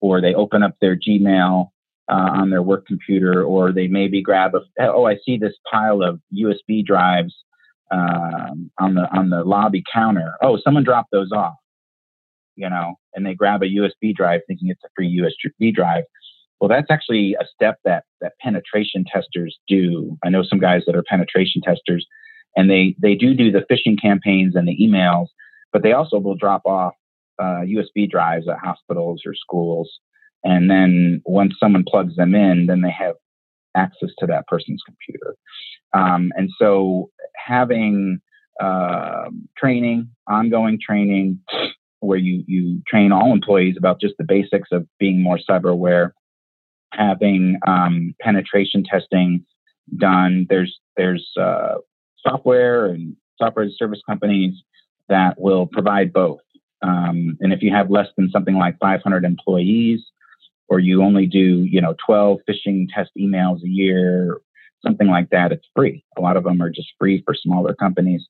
[0.00, 1.68] or they open up their Gmail
[2.10, 6.02] uh, on their work computer, or they maybe grab a oh I see this pile
[6.02, 7.34] of USB drives
[7.90, 10.34] um, on the on the lobby counter.
[10.42, 11.56] Oh, someone dropped those off,
[12.56, 16.04] you know, and they grab a USB drive thinking it's a free USB drive.
[16.60, 20.16] Well, that's actually a step that that penetration testers do.
[20.24, 22.06] I know some guys that are penetration testers,
[22.56, 25.26] and they they do do the phishing campaigns and the emails,
[25.72, 26.94] but they also will drop off
[27.38, 29.90] uh, USB drives at hospitals or schools
[30.44, 33.14] and then once someone plugs them in, then they have
[33.76, 35.36] access to that person's computer.
[35.94, 38.20] Um, and so having
[38.60, 41.40] uh, training, ongoing training,
[42.02, 46.14] where you, you train all employees about just the basics of being more cyber aware,
[46.92, 49.44] having um, penetration testing
[49.96, 50.46] done.
[50.48, 51.76] There's, there's uh,
[52.18, 54.54] software and software as service companies
[55.08, 56.40] that will provide both.
[56.82, 60.00] Um, and if you have less than something like 500 employees,
[60.68, 64.38] or you only do, you know, 12 phishing test emails a year,
[64.84, 66.02] something like that, it's free.
[66.16, 68.26] A lot of them are just free for smaller companies.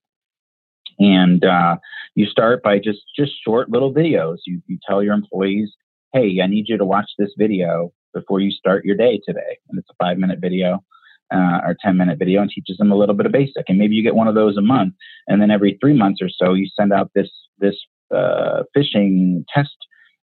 [0.99, 1.77] And uh,
[2.15, 4.39] you start by just just short little videos.
[4.47, 5.73] You you tell your employees,
[6.13, 9.79] "Hey, I need you to watch this video before you start your day today." And
[9.79, 10.83] it's a five minute video.
[11.35, 13.65] Uh, or 10 minute video and teaches them a little bit of basic.
[13.67, 14.93] And maybe you get one of those a month.
[15.27, 17.75] And then every three months or so, you send out this, this
[18.15, 19.75] uh, phishing test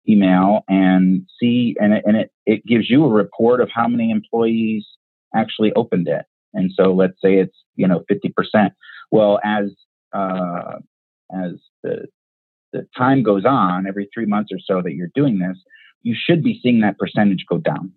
[0.07, 4.11] email and see, and, it, and it, it gives you a report of how many
[4.11, 4.85] employees
[5.33, 6.25] actually opened it.
[6.53, 8.69] And so let's say it's, you know, 50%.
[9.11, 9.71] Well, as,
[10.13, 10.79] uh,
[11.31, 11.53] as
[11.83, 12.07] the,
[12.73, 15.57] the time goes on, every three months or so that you're doing this,
[16.01, 17.91] you should be seeing that percentage go down.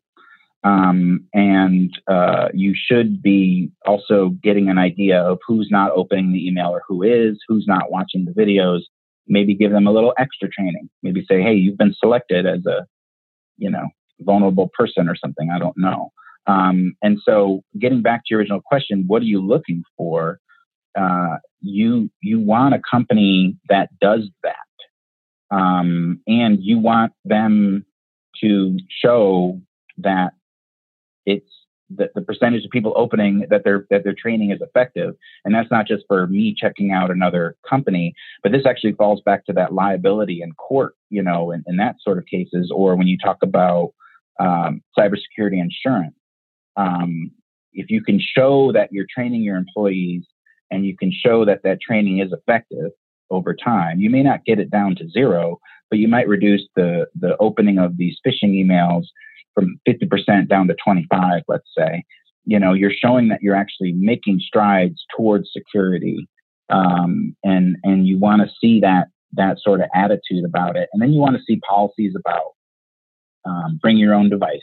[0.65, 6.47] Um, and uh, you should be also getting an idea of who's not opening the
[6.47, 8.81] email or who is, who's not watching the videos.
[9.27, 10.89] Maybe give them a little extra training.
[11.03, 12.87] Maybe say, hey, you've been selected as a,
[13.57, 13.89] you know,
[14.21, 15.51] vulnerable person or something.
[15.51, 16.13] I don't know.
[16.47, 20.41] Um, and so, getting back to your original question, what are you looking for?
[20.99, 27.85] Uh, you you want a company that does that, um, and you want them
[28.43, 29.61] to show
[29.99, 30.33] that
[31.25, 31.49] it's
[31.89, 35.15] the, the percentage of people opening that their that their training is effective.
[35.45, 39.45] And that's not just for me checking out another company but this actually falls back
[39.47, 43.07] to that liability in court you know in, in that sort of cases or when
[43.07, 43.93] you talk about
[44.41, 46.15] um, cybersecurity insurance.
[46.77, 47.31] Um,
[47.73, 50.25] if you can show that you're training your employees
[50.73, 52.91] and you can show that that training is effective
[53.31, 55.59] over time you may not get it down to zero
[55.91, 59.05] but you might reduce the the opening of these phishing emails
[59.55, 62.05] from 50% down to 25, let's say,
[62.45, 66.29] you know, you're showing that you're actually making strides towards security.
[66.71, 70.89] Um, and, and you want to see that, that sort of attitude about it.
[70.93, 72.53] And then you want to see policies about
[73.45, 74.61] um, bring your own device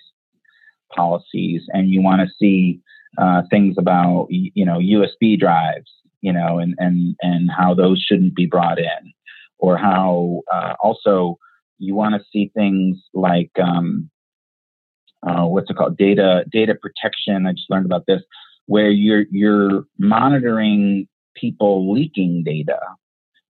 [0.96, 1.62] policies.
[1.70, 2.82] And you want to see
[3.18, 5.92] uh, things about, you know, USB drives,
[6.22, 9.14] you know, and, and, and how those shouldn't be brought in.
[9.58, 11.38] Or how uh, also
[11.80, 14.10] you want to see things like, um,
[15.28, 15.98] uh, what's it called?
[15.98, 17.46] Data data protection.
[17.46, 18.22] I just learned about this
[18.68, 22.80] where you're you're monitoring people leaking data.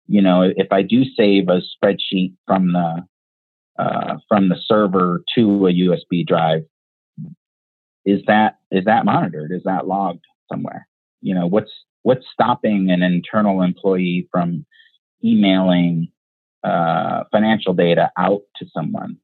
[0.07, 3.03] You know if i do save a spreadsheet from the
[3.79, 6.65] uh, from the server to a usb drive
[8.05, 9.53] is that is that monitored?
[9.53, 10.87] Is that logged somewhere?
[11.21, 11.71] You know what's
[12.03, 14.65] what's stopping an internal employee from
[15.25, 16.09] emailing
[16.63, 19.17] uh, financial data out to someone?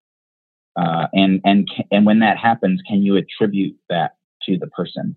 [0.77, 5.17] Uh, and and and when that happens, can you attribute that to the person?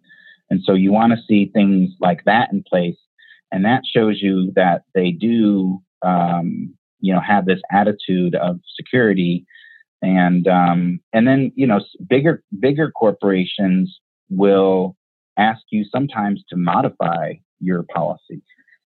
[0.50, 2.98] And so you want to see things like that in place,
[3.52, 9.46] and that shows you that they do, um, you know, have this attitude of security,
[10.04, 14.00] and um, and then you know, bigger bigger corporations
[14.30, 14.96] will
[15.38, 18.44] ask you sometimes to modify your policy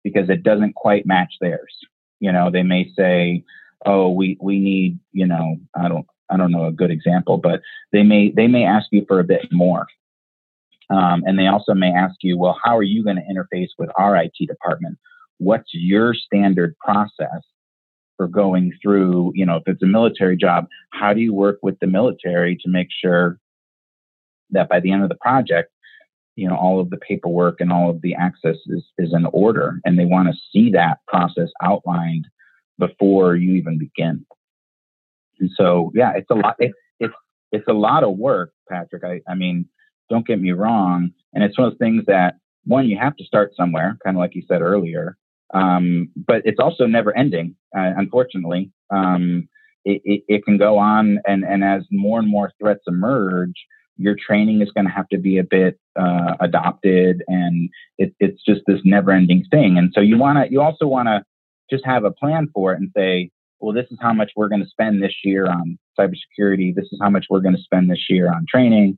[0.03, 1.73] because it doesn't quite match theirs.
[2.19, 3.43] You know, they may say,
[3.85, 7.61] "Oh, we we need, you know, I don't I don't know a good example, but
[7.91, 9.85] they may they may ask you for a bit more.
[10.89, 13.89] Um, and they also may ask you, well, how are you going to interface with
[13.97, 14.97] our IT department?
[15.37, 17.41] What's your standard process
[18.17, 21.79] for going through, you know, if it's a military job, how do you work with
[21.79, 23.39] the military to make sure
[24.51, 25.71] that by the end of the project,
[26.35, 29.79] you know, all of the paperwork and all of the access is, is in order.
[29.85, 32.27] And they want to see that process outlined
[32.79, 34.25] before you even begin.
[35.39, 36.55] And so, yeah, it's a lot.
[36.59, 37.13] It, it's
[37.51, 39.03] it's a lot of work, Patrick.
[39.03, 39.67] I, I mean,
[40.09, 41.11] don't get me wrong.
[41.33, 42.35] And it's one of those things that
[42.65, 45.17] one you have to start somewhere, kind of like you said earlier.
[45.53, 47.55] Um, but it's also never ending.
[47.75, 49.47] Uh, unfortunately, um,
[49.85, 53.53] it, it, it, can go on, and and as more and more threats emerge,
[53.97, 58.41] your training is going to have to be a bit uh, adopted, and it, it's
[58.43, 59.77] just this never-ending thing.
[59.77, 61.23] And so you want to, you also want to
[61.69, 63.29] just have a plan for it and say,
[63.59, 66.75] well, this is how much we're going to spend this year on cybersecurity.
[66.75, 68.97] This is how much we're going to spend this year on training.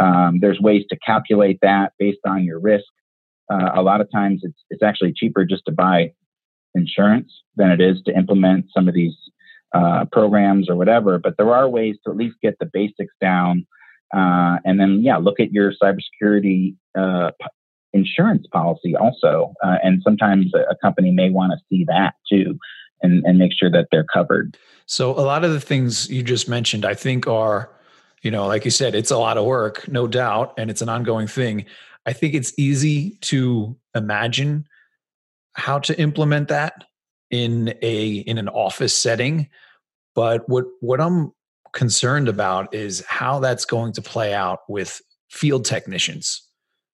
[0.00, 2.84] Um, there's ways to calculate that based on your risk.
[3.52, 6.12] Uh, a lot of times it's, it's actually cheaper just to buy
[6.74, 9.14] insurance than it is to implement some of these
[9.74, 11.18] uh, programs or whatever.
[11.18, 13.66] But there are ways to at least get the basics down.
[14.14, 17.32] Uh, and then, yeah, look at your cybersecurity uh,
[17.92, 19.54] insurance policy also.
[19.62, 22.58] Uh, and sometimes a company may want to see that too
[23.02, 24.56] and, and make sure that they're covered.
[24.86, 27.70] So a lot of the things you just mentioned, I think are,
[28.22, 30.88] you know, like you said, it's a lot of work, no doubt, and it's an
[30.88, 31.66] ongoing thing.
[32.06, 34.66] I think it's easy to imagine
[35.54, 36.84] how to implement that
[37.30, 39.48] in a in an office setting,
[40.14, 41.32] but what what I'm
[41.72, 45.00] concerned about is how that's going to play out with
[45.30, 46.42] field technicians.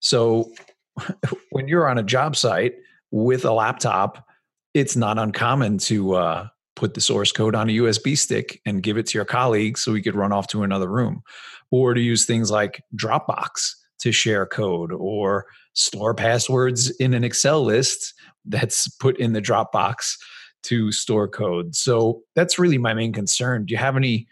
[0.00, 0.52] So
[1.50, 2.74] when you're on a job site
[3.10, 4.26] with a laptop
[4.74, 8.96] it's not uncommon to uh, put the source code on a USB stick and give
[8.96, 11.22] it to your colleague so we could run off to another room,
[11.70, 17.62] or to use things like Dropbox to share code or store passwords in an Excel
[17.62, 20.16] list that's put in the Dropbox
[20.64, 21.74] to store code.
[21.74, 23.66] So that's really my main concern.
[23.66, 24.26] Do you have any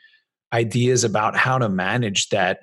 [0.52, 2.60] ideas about how to manage that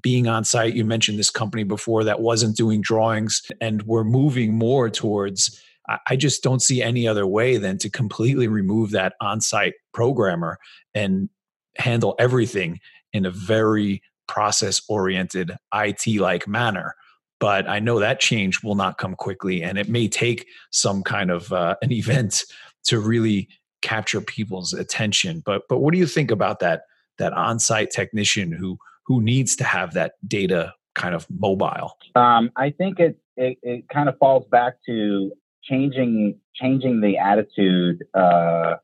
[0.00, 0.74] being on site?
[0.74, 5.60] You mentioned this company before that wasn't doing drawings, and we're moving more towards.
[6.06, 10.58] I just don't see any other way than to completely remove that on site programmer
[10.94, 11.28] and
[11.76, 12.80] handle everything
[13.12, 16.94] in a very process oriented IT like manner.
[17.40, 21.30] But I know that change will not come quickly, and it may take some kind
[21.30, 22.44] of uh, an event
[22.84, 23.48] to really
[23.82, 25.42] capture people's attention.
[25.44, 26.82] But but what do you think about that
[27.18, 31.92] that on-site technician who who needs to have that data kind of mobile?
[32.14, 38.04] Um, I think it, it, it kind of falls back to changing changing the attitude
[38.14, 38.76] uh,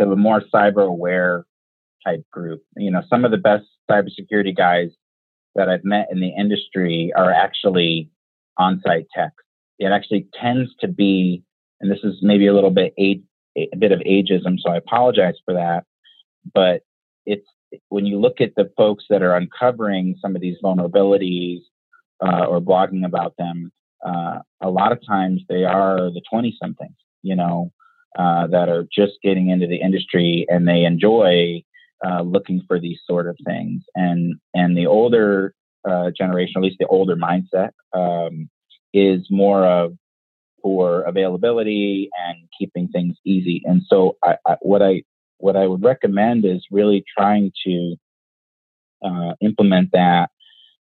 [0.00, 1.44] to a more cyber aware
[2.06, 2.62] type group.
[2.76, 4.90] You know, some of the best cybersecurity guys
[5.54, 8.10] that I've met in the industry are actually
[8.56, 9.34] on-site techs.
[9.78, 11.42] It actually tends to be,
[11.80, 13.22] and this is maybe a little bit age,
[13.56, 15.84] a bit of ageism, so I apologize for that.
[16.54, 16.82] But
[17.26, 17.46] it's
[17.88, 21.60] when you look at the folks that are uncovering some of these vulnerabilities
[22.24, 23.72] uh, or blogging about them,
[24.04, 27.72] uh, a lot of times they are the 20 somethings, you know,
[28.18, 31.62] uh, that are just getting into the industry and they enjoy
[32.06, 33.82] uh, looking for these sort of things.
[33.94, 35.54] And and the older
[35.88, 38.48] uh, generation, at least the older mindset, um,
[38.92, 39.94] is more of
[40.62, 43.62] for availability and keeping things easy.
[43.64, 45.02] And so, I, I, what I
[45.38, 47.96] what I would recommend is really trying to
[49.04, 50.30] uh, implement that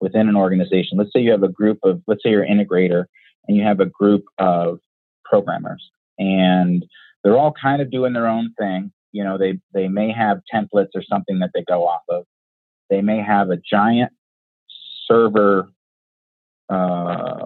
[0.00, 0.98] within an organization.
[0.98, 3.04] Let's say you have a group of, let's say you're an integrator
[3.46, 4.80] and you have a group of
[5.24, 6.84] programmers, and
[7.22, 8.92] they're all kind of doing their own thing.
[9.12, 12.24] You know, they they may have templates or something that they go off of.
[12.88, 14.12] They may have a giant
[15.06, 15.68] server
[16.68, 17.44] uh,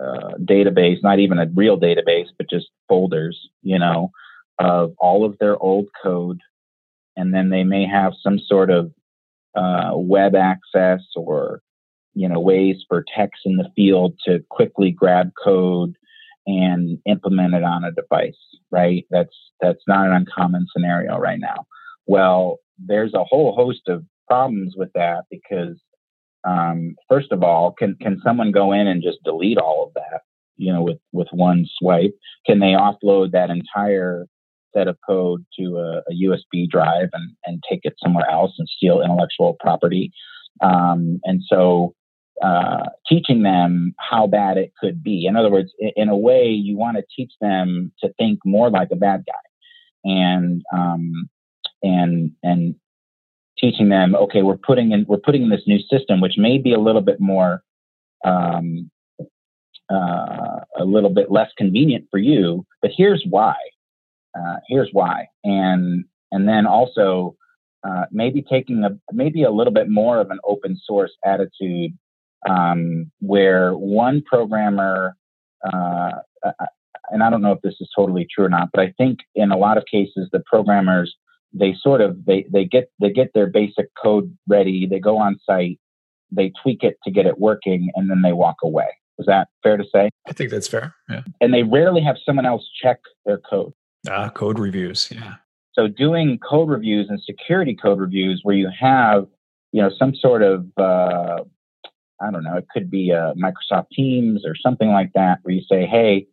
[0.00, 4.10] uh, database, not even a real database, but just folders, you know,
[4.58, 6.40] of all of their old code.
[7.16, 8.92] And then they may have some sort of
[9.54, 11.60] uh, web access or,
[12.14, 15.94] you know, ways for techs in the field to quickly grab code
[16.46, 18.38] and implement it on a device,
[18.70, 19.06] right?
[19.10, 21.66] That's, that's not an uncommon scenario right now.
[22.06, 25.78] Well, there's a whole host of problems with that because
[26.44, 30.20] um, first of all, can can someone go in and just delete all of that?
[30.56, 32.14] You know, with with one swipe,
[32.46, 34.26] can they offload that entire
[34.74, 38.68] set of code to a, a USB drive and and take it somewhere else and
[38.68, 40.12] steal intellectual property?
[40.60, 41.94] Um, and so,
[42.42, 45.26] uh, teaching them how bad it could be.
[45.26, 48.88] In other words, in, a way, you want to teach them to think more like
[48.92, 51.28] a bad guy, and um,
[51.82, 52.74] and and
[53.58, 56.72] teaching them, okay, we're putting in we're putting in this new system, which may be
[56.72, 57.62] a little bit more
[58.24, 58.90] um,
[59.90, 63.54] uh, a little bit less convenient for you, but here's why.
[64.36, 67.36] Uh, here's why, and and then also
[67.88, 71.96] uh, maybe taking a maybe a little bit more of an open source attitude,
[72.48, 75.16] um, where one programmer,
[75.64, 76.12] uh,
[76.44, 76.52] uh,
[77.10, 79.50] and I don't know if this is totally true or not, but I think in
[79.50, 81.14] a lot of cases the programmers
[81.54, 85.38] they sort of they they get they get their basic code ready they go on
[85.46, 85.78] site
[86.32, 88.88] they tweak it to get it working and then they walk away.
[89.20, 90.10] Is that fair to say?
[90.26, 91.22] I think that's fair yeah.
[91.40, 93.72] And they rarely have someone else check their code.
[94.08, 95.34] Ah code reviews yeah.
[95.74, 99.26] So doing code reviews and security code reviews where you have
[99.72, 101.44] you know some sort of uh,
[102.24, 105.62] i don't know it could be a microsoft teams or something like that where you
[105.70, 106.26] say hey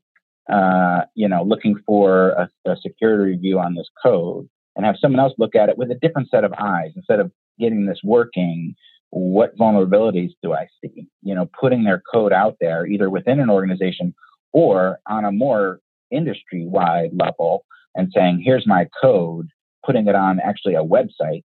[0.51, 5.19] uh, you know looking for a, a security review on this code and have someone
[5.19, 8.75] else look at it with a different set of eyes instead of getting this working
[9.11, 11.07] what vulnerabilities do i see?
[11.21, 14.13] You know putting their code out there either within an organization
[14.51, 15.79] or on a more
[16.11, 17.65] industry wide level
[17.95, 19.47] and saying here's my code
[19.85, 21.43] putting it on actually a website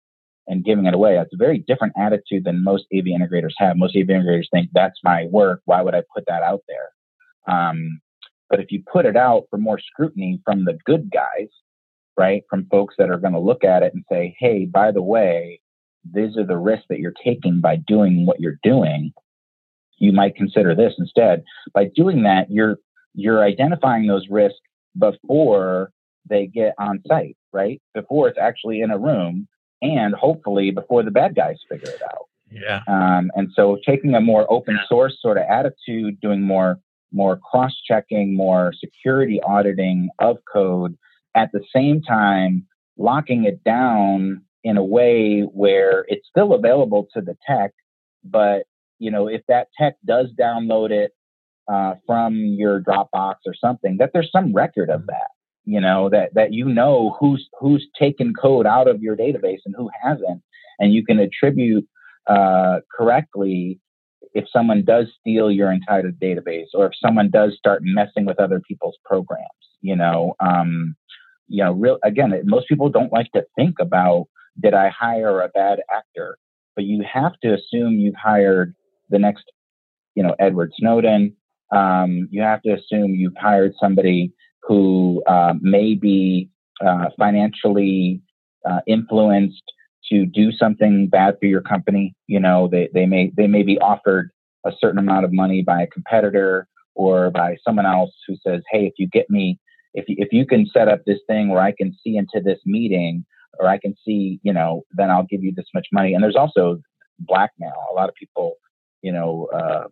[0.51, 3.97] and giving it away that's a very different attitude than most av integrators have most
[3.97, 6.91] av integrators think that's my work why would i put that out there
[7.49, 8.01] um,
[8.51, 11.49] but if you put it out for more scrutiny from the good guys
[12.21, 12.43] right?
[12.51, 15.61] From folks that are going to look at it and say, hey, by the way,
[16.13, 19.13] these are the risks that you're taking by doing what you're doing.
[19.97, 21.43] You might consider this instead.
[21.73, 22.77] By doing that, you're
[23.15, 24.61] you're identifying those risks
[24.99, 25.93] before
[26.29, 27.81] they get on site, right?
[27.95, 29.49] Before it's actually in a room,
[29.83, 32.27] and hopefully before the bad guys figure it out.
[32.51, 32.81] Yeah.
[32.89, 36.79] Um, and so taking a more open source sort of attitude, doing more
[37.13, 40.97] more cross checking, more security auditing of code
[41.35, 42.67] at the same time
[42.97, 47.73] locking it down in a way where it's still available to the tech,
[48.23, 48.65] but
[48.99, 51.13] you know, if that tech does download it
[51.67, 55.31] uh, from your Dropbox or something, that there's some record of that.
[55.65, 59.75] You know that that you know who's who's taken code out of your database and
[59.77, 60.43] who hasn't,
[60.79, 61.87] and you can attribute
[62.27, 63.79] uh, correctly
[64.35, 68.61] if someone does steal your entire database or if someone does start messing with other
[68.61, 69.47] people's programs.
[69.81, 70.97] You know, um,
[71.49, 74.27] you know, real again, most people don't like to think about
[74.61, 76.39] did I hire a bad actor,
[76.75, 78.75] but you have to assume you've hired
[79.09, 79.45] the next,
[80.15, 81.37] you know, Edward Snowden.
[81.73, 84.33] Um, you have to assume you've hired somebody
[84.63, 86.49] who uh, may be
[86.85, 88.21] uh, financially
[88.69, 89.63] uh, influenced
[90.11, 92.15] to do something bad for your company.
[92.27, 94.31] You know, they, they may they may be offered
[94.67, 98.87] a certain amount of money by a competitor or by someone else who says, "Hey,
[98.87, 99.59] if you get me,
[99.95, 102.59] if you, if you can set up this thing where I can see into this
[102.67, 103.25] meeting,
[103.59, 106.37] or I can see, you know, then I'll give you this much money." And there's
[106.37, 106.81] also
[107.19, 107.73] blackmail.
[107.91, 108.55] A lot of people,
[109.03, 109.85] you know, uh,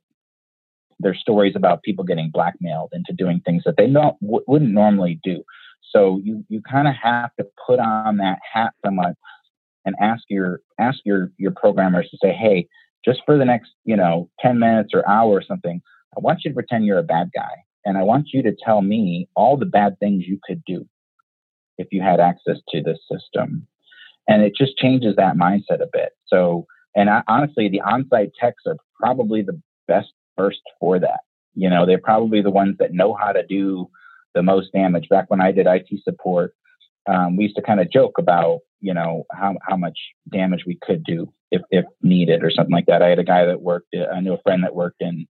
[1.00, 5.20] there's stories about people getting blackmailed into doing things that they not, w- wouldn't normally
[5.22, 5.42] do.
[5.92, 9.14] So you you kind of have to put on that hat somewhat
[9.84, 12.68] and ask your ask your your programmers to say, hey,
[13.04, 15.80] just for the next you know 10 minutes or hour or something,
[16.16, 18.82] I want you to pretend you're a bad guy, and I want you to tell
[18.82, 20.86] me all the bad things you could do
[21.78, 23.66] if you had access to this system,
[24.26, 26.10] and it just changes that mindset a bit.
[26.26, 31.20] So, and I, honestly, the on-site techs are probably the best first for that.
[31.54, 33.90] You know, they're probably the ones that know how to do
[34.34, 35.08] the most damage.
[35.08, 36.54] Back when I did IT support,
[37.08, 39.98] um, we used to kind of joke about you know how how much
[40.30, 43.02] damage we could do if if needed or something like that.
[43.02, 43.94] I had a guy that worked.
[44.12, 45.26] I knew a friend that worked in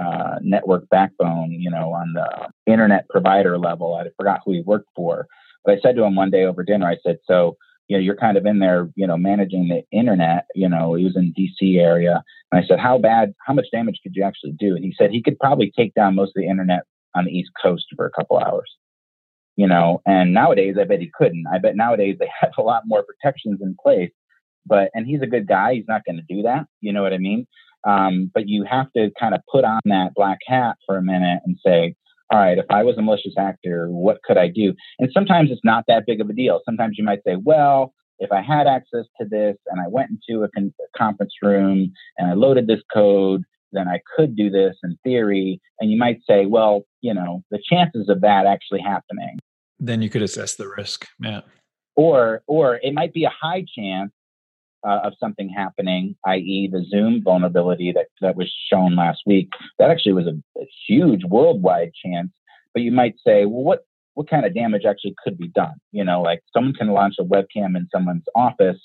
[0.00, 3.94] uh, network backbone, you know, on the internet provider level.
[3.94, 5.26] I forgot who he worked for,
[5.64, 6.86] but I said to him one day over dinner.
[6.86, 7.56] I said, "So
[7.88, 10.46] you know, you're kind of in there, you know, managing the internet.
[10.54, 11.78] You know, he was in D.C.
[11.78, 14.74] area, and I said, how bad, how much damage could you actually do?
[14.74, 16.82] And he said he could probably take down most of the internet
[17.14, 18.70] on the East Coast for a couple hours
[19.56, 21.46] you know, and nowadays I bet he couldn't.
[21.52, 24.12] I bet nowadays they have a lot more protections in place.
[24.64, 25.74] But and he's a good guy.
[25.74, 26.66] He's not going to do that.
[26.80, 27.46] You know what I mean?
[27.86, 31.40] Um, but you have to kind of put on that black hat for a minute
[31.46, 31.94] and say,
[32.30, 34.74] all right, if I was a malicious actor, what could I do?
[34.98, 36.60] And sometimes it's not that big of a deal.
[36.64, 40.42] Sometimes you might say, well, if I had access to this and I went into
[40.42, 44.76] a, con- a conference room and I loaded this code, then I could do this
[44.82, 45.60] in theory.
[45.80, 49.38] And you might say, well, you know, the chances of that actually happening
[49.78, 51.06] then you could assess the risk.
[51.20, 51.42] Yeah.
[51.94, 54.12] Or or it might be a high chance
[54.86, 59.48] uh, of something happening, i.e., the Zoom vulnerability that that was shown last week.
[59.78, 62.30] That actually was a, a huge worldwide chance.
[62.72, 65.74] But you might say, well, what what kind of damage actually could be done?
[65.92, 68.78] You know, like someone can launch a webcam in someone's office.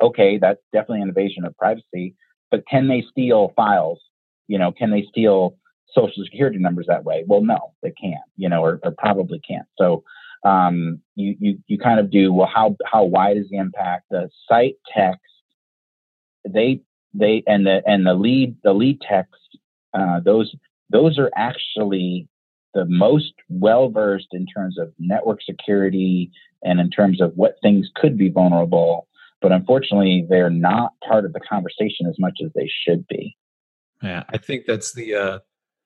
[0.00, 2.14] Okay, that's definitely an invasion of privacy.
[2.50, 4.00] But can they steal files?
[4.46, 5.56] You know, can they steal
[5.90, 7.24] social security numbers that way?
[7.26, 8.24] Well, no, they can't.
[8.36, 9.66] You know, or, or probably can't.
[9.76, 10.04] So
[10.44, 14.04] um, you, you, you kind of do, well, how, how wide is the impact?
[14.10, 15.20] The site text,
[16.52, 16.80] they,
[17.14, 19.58] they, and the, and the lead, the lead text,
[19.94, 20.54] uh, those,
[20.90, 22.28] those are actually
[22.74, 26.30] the most well versed in terms of network security
[26.62, 29.08] and in terms of what things could be vulnerable.
[29.40, 33.36] But unfortunately, they're not part of the conversation as much as they should be.
[34.02, 35.38] Yeah, I think that's the uh,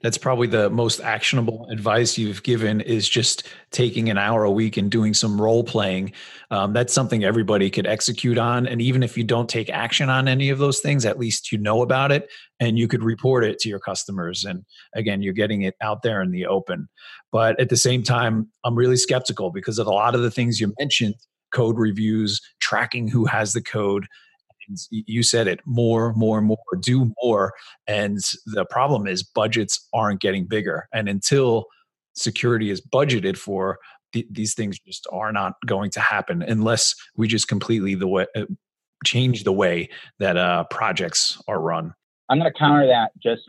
[0.03, 4.77] that's probably the most actionable advice you've given is just taking an hour a week
[4.77, 6.13] and doing some role playing.
[6.51, 8.67] Um, that's something everybody could execute on.
[8.67, 11.59] And even if you don't take action on any of those things at least you
[11.59, 12.29] know about it
[12.61, 14.45] and you could report it to your customers.
[14.45, 16.89] And again you're getting it out there in the open.
[17.31, 20.61] But at the same time i'm really skeptical because of a lot of the things
[20.61, 21.15] you mentioned
[21.53, 24.07] code reviews tracking who has the code
[24.91, 27.53] you said it more more more do more
[27.87, 31.67] and the problem is budgets aren't getting bigger and until
[32.15, 33.79] security is budgeted for
[34.13, 38.27] th- these things just are not going to happen unless we just completely the way
[38.37, 38.45] uh,
[39.05, 41.93] change the way that uh, projects are run.
[42.29, 43.43] I'm going to counter that just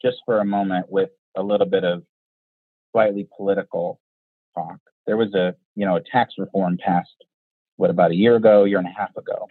[0.00, 2.04] just for a moment with a little bit of
[2.92, 4.00] slightly political
[4.54, 4.78] talk.
[5.06, 7.24] There was a you know a tax reform passed
[7.76, 9.48] what about a year ago year and a half ago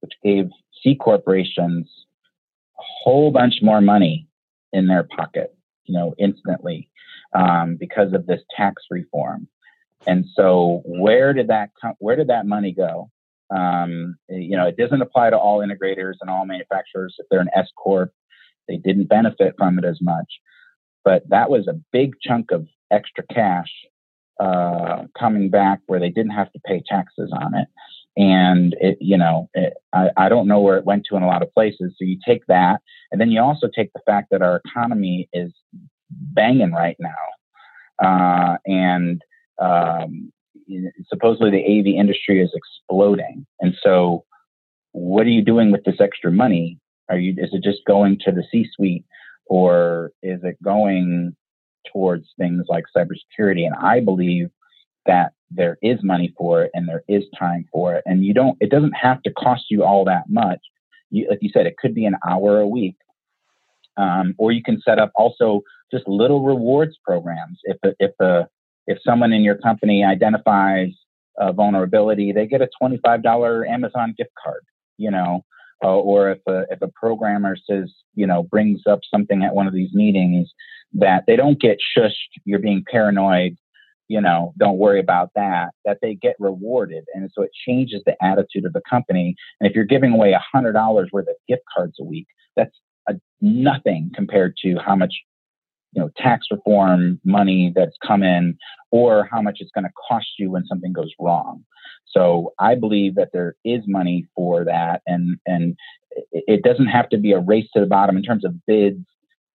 [0.00, 0.50] which gave
[0.82, 1.88] C corporations
[2.78, 4.26] a whole bunch more money
[4.72, 6.88] in their pocket, you know, instantly
[7.34, 9.48] um, because of this tax reform.
[10.06, 13.10] And so, where did that come, where did that money go?
[13.54, 17.16] Um, you know, it doesn't apply to all integrators and all manufacturers.
[17.18, 18.12] If they're an S corp,
[18.68, 20.28] they didn't benefit from it as much.
[21.04, 23.70] but that was a big chunk of extra cash
[24.38, 27.68] uh, coming back where they didn't have to pay taxes on it.
[28.16, 31.26] And it, you know, it, I, I don't know where it went to in a
[31.28, 31.94] lot of places.
[31.96, 32.80] So you take that,
[33.12, 35.52] and then you also take the fact that our economy is
[36.10, 39.22] banging right now, uh, and
[39.58, 40.32] um,
[41.08, 43.46] supposedly the AV industry is exploding.
[43.60, 44.24] And so,
[44.92, 46.78] what are you doing with this extra money?
[47.08, 49.04] Are you is it just going to the C-suite,
[49.46, 51.36] or is it going
[51.92, 53.66] towards things like cybersecurity?
[53.66, 54.50] And I believe
[55.06, 58.56] that there is money for it and there is time for it, and you don't.
[58.60, 60.60] It doesn't have to cost you all that much.
[61.10, 62.96] You, like you said, it could be an hour a week,
[63.96, 67.58] um, or you can set up also just little rewards programs.
[67.64, 68.48] If if a
[68.86, 70.90] if someone in your company identifies
[71.38, 74.62] a vulnerability, they get a $25 Amazon gift card,
[74.98, 75.44] you know,
[75.82, 79.66] uh, or if a, if a programmer says, you know, brings up something at one
[79.66, 80.52] of these meetings
[80.92, 82.12] that they don't get shushed,
[82.44, 83.56] you're being paranoid,
[84.10, 87.04] you know, don't worry about that, that they get rewarded.
[87.14, 89.36] And so it changes the attitude of the company.
[89.60, 92.76] And if you're giving away $100 worth of gift cards a week, that's
[93.08, 95.14] a, nothing compared to how much
[95.92, 98.56] you know tax reform money that's come in
[98.90, 101.64] or how much it's going to cost you when something goes wrong
[102.06, 105.76] so i believe that there is money for that and and
[106.30, 109.04] it doesn't have to be a race to the bottom in terms of bids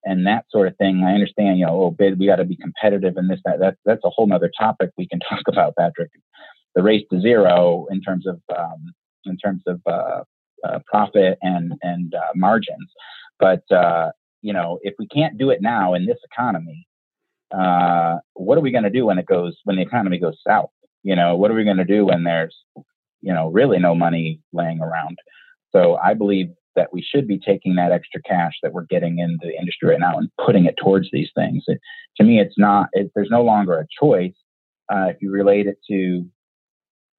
[0.06, 2.56] and that sort of thing i understand you know oh bid we got to be
[2.56, 6.12] competitive in this that, that that's a whole nother topic we can talk about patrick
[6.76, 8.94] the race to zero in terms of um,
[9.26, 10.24] in terms of uh,
[10.68, 12.90] uh, profit and and uh, margins
[13.40, 14.12] but uh,
[14.46, 16.88] you know, if we can't do it now in this economy,
[17.52, 20.70] uh, what are we going to do when it goes when the economy goes south?
[21.02, 22.56] You know, what are we going to do when there's,
[23.22, 25.18] you know, really no money laying around?
[25.72, 29.38] So I believe that we should be taking that extra cash that we're getting in
[29.42, 31.64] the industry right now and putting it towards these things.
[31.68, 31.80] It,
[32.18, 32.90] to me, it's not.
[32.94, 34.34] It, there's no longer a choice.
[34.92, 36.26] Uh, if you relate it to,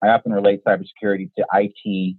[0.02, 2.16] I often relate cybersecurity to IT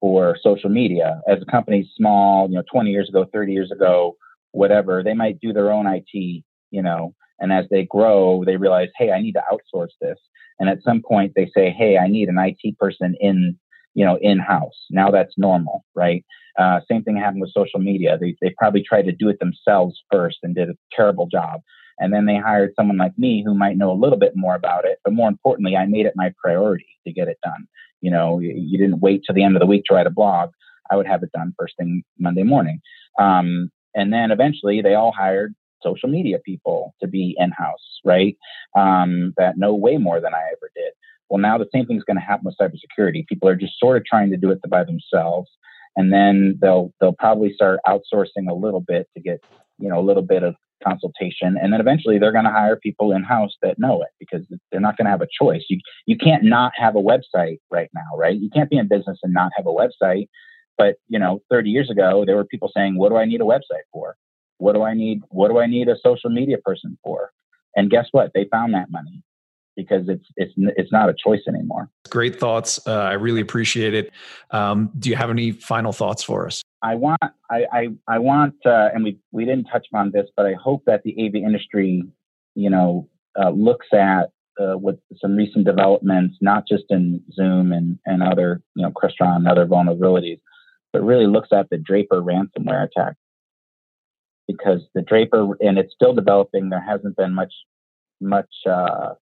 [0.00, 1.20] or social media.
[1.26, 4.16] As a company small, you know, 20 years ago, 30 years ago,
[4.52, 8.88] whatever, they might do their own IT, you know, and as they grow, they realize,
[8.96, 10.18] hey, I need to outsource this.
[10.58, 13.58] And at some point they say, hey, I need an IT person in,
[13.94, 14.86] you know, in house.
[14.90, 16.24] Now that's normal, right?
[16.58, 18.16] Uh, same thing happened with social media.
[18.20, 21.60] They, they probably tried to do it themselves first and did a terrible job.
[21.98, 24.84] And then they hired someone like me who might know a little bit more about
[24.84, 24.98] it.
[25.04, 27.66] But more importantly, I made it my priority to get it done.
[28.00, 30.50] You know, you, didn't wait till the end of the week to write a blog.
[30.90, 32.80] I would have it done first thing Monday morning.
[33.18, 38.36] Um, and then eventually they all hired social media people to be in house, right?
[38.76, 40.92] Um, that know way more than I ever did.
[41.28, 43.26] Well, now the same thing is going to happen with cybersecurity.
[43.26, 45.50] People are just sort of trying to do it by themselves,
[45.96, 49.42] and then they'll they'll probably start outsourcing a little bit to get
[49.78, 50.54] you know a little bit of
[50.86, 54.46] consultation, and then eventually they're going to hire people in house that know it because
[54.70, 55.62] they're not going to have a choice.
[55.68, 58.36] You you can't not have a website right now, right?
[58.36, 60.28] You can't be in business and not have a website.
[60.76, 63.44] But you know, 30 years ago, there were people saying, "What do I need a
[63.44, 64.16] website for?
[64.58, 65.22] What do I need?
[65.28, 67.30] What do I need a social media person for?"
[67.76, 68.32] And guess what?
[68.34, 69.22] They found that money
[69.76, 71.90] because it's it's it's not a choice anymore.
[72.10, 72.84] Great thoughts.
[72.86, 74.12] Uh, I really appreciate it.
[74.50, 76.62] Um, do you have any final thoughts for us?
[76.82, 77.20] I want
[77.50, 80.82] I I, I want uh, and we we didn't touch on this, but I hope
[80.86, 82.02] that the AV industry,
[82.54, 83.08] you know,
[83.38, 88.62] uh, looks at uh, with some recent developments, not just in Zoom and and other
[88.74, 90.40] you know Crestron and other vulnerabilities,
[90.92, 93.16] but really looks at the Draper ransomware attack
[94.46, 96.68] because the Draper and it's still developing.
[96.68, 97.52] There hasn't been much
[98.20, 99.14] much uh,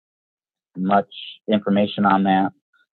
[0.75, 1.13] much
[1.51, 2.51] information on that.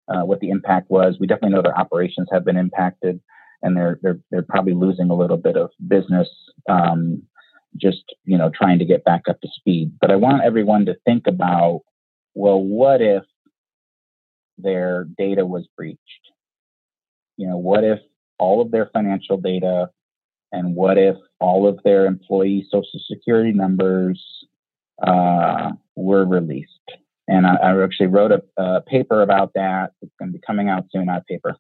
[0.10, 1.16] Uh, what the impact was.
[1.18, 3.22] We definitely know their operations have been impacted,
[3.62, 6.28] and they're they're they're probably losing a little bit of business.
[6.68, 7.24] Um,
[7.78, 9.94] just you know trying to get back up to speed.
[10.02, 11.84] But I want everyone to think about
[12.36, 13.24] well, what if
[14.58, 16.00] their data was breached?
[17.38, 18.00] You know, what if
[18.40, 19.90] all of their financial data
[20.52, 24.22] and what if all of their employee social security numbers
[25.06, 26.70] uh, were released
[27.28, 30.70] and I, I actually wrote a, a, paper about that it's going to be coming
[30.70, 31.56] out soon not paper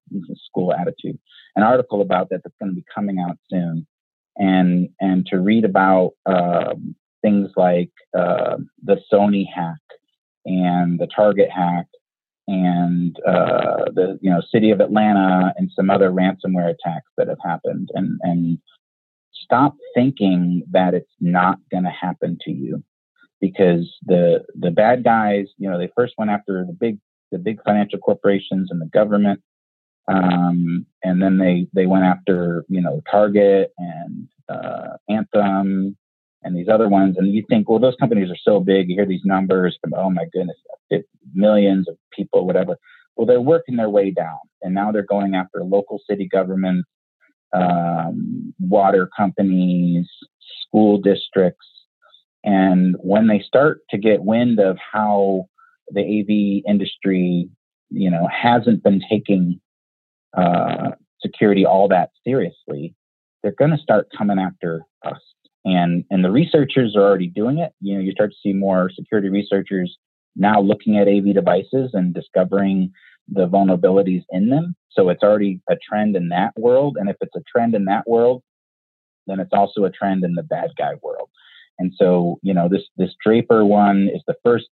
[0.47, 1.19] school attitude
[1.55, 3.87] an article about that that's going to be coming out soon.
[4.35, 9.77] And and to read about um, things like uh, the sony hack
[10.45, 11.85] and the target hack
[12.47, 17.37] and uh, the you know city of Atlanta and some other ransomware attacks that have
[17.43, 18.57] happened, and and
[19.31, 22.83] stop thinking that it's not going to happen to you,
[23.43, 26.97] because the the bad guys, you know, they first went after the big
[27.29, 29.41] the big financial corporations and the government,
[30.07, 35.97] um, and then they they went after you know Target and uh, Anthem
[36.43, 37.17] and these other ones.
[37.17, 38.87] And you think, well, those companies are so big.
[38.87, 40.57] You hear these numbers, from, oh my goodness,
[41.33, 42.77] millions of people, whatever.
[43.17, 46.87] Well, they're working their way down, and now they're going after local city governments,
[47.53, 50.07] um, water companies,
[50.65, 51.67] school districts.
[52.43, 55.47] And when they start to get wind of how
[55.89, 57.49] the AV industry,
[57.89, 59.59] you know, hasn't been taking
[60.35, 60.91] uh,
[61.21, 62.95] security all that seriously,
[63.41, 65.19] they're going to start coming after us.
[65.65, 67.71] And and the researchers are already doing it.
[67.79, 69.97] You know, you start to see more security researchers
[70.35, 72.91] now looking at AV devices and discovering
[73.29, 74.75] the vulnerabilities in them.
[74.91, 76.97] So it's already a trend in that world.
[76.99, 78.43] And if it's a trend in that world,
[79.27, 81.29] then it's also a trend in the bad guy world.
[81.79, 84.67] And so, you know, this this Draper one is the first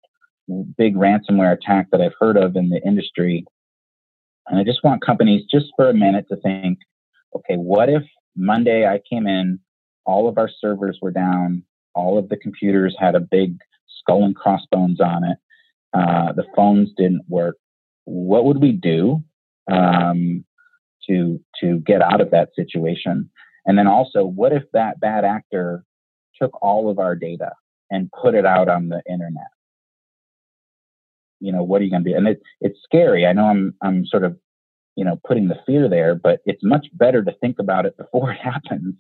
[0.77, 3.45] big ransomware attack that I've heard of in the industry.
[4.49, 6.79] And I just want companies just for a minute to think,
[7.37, 8.03] okay, what if
[8.37, 9.61] Monday I came in,
[10.05, 11.63] all of our servers were down,
[11.95, 13.59] all of the computers had a big
[14.01, 15.39] skull and crossbones on it,
[15.95, 17.57] uh, the phones didn't work.
[18.05, 19.23] What would we do
[19.71, 20.45] um,
[21.09, 23.31] to to get out of that situation?
[23.67, 25.85] And then also, what if that bad actor
[26.41, 27.53] took all of our data
[27.91, 29.51] and put it out on the internet?
[31.41, 32.17] You know, what are you going to do?
[32.17, 33.27] And it, it's scary.
[33.27, 34.37] I know I'm I'm sort of
[34.97, 38.33] you know putting the fear there, but it's much better to think about it before
[38.33, 38.95] it happens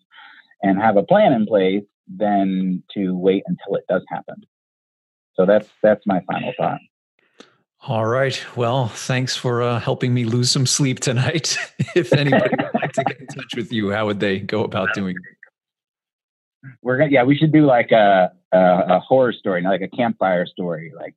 [0.62, 4.42] and have a plan in place than to wait until it does happen.
[5.34, 6.80] So that's that's my final thought.
[7.86, 8.38] All right.
[8.56, 11.56] Well, thanks for uh, helping me lose some sleep tonight.
[11.96, 14.92] if anybody would like to get in touch with you, how would they go about
[14.92, 15.39] doing it?
[16.82, 19.96] We're gonna, yeah, we should do like a, a, a horror story, not like a
[19.96, 21.14] campfire story, like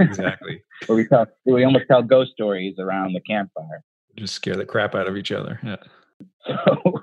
[0.00, 0.62] exactly.
[0.86, 3.82] where we tell we almost tell ghost stories around the campfire.
[4.16, 5.60] Just scare the crap out of each other.
[5.62, 5.76] Yeah.
[6.46, 7.02] So,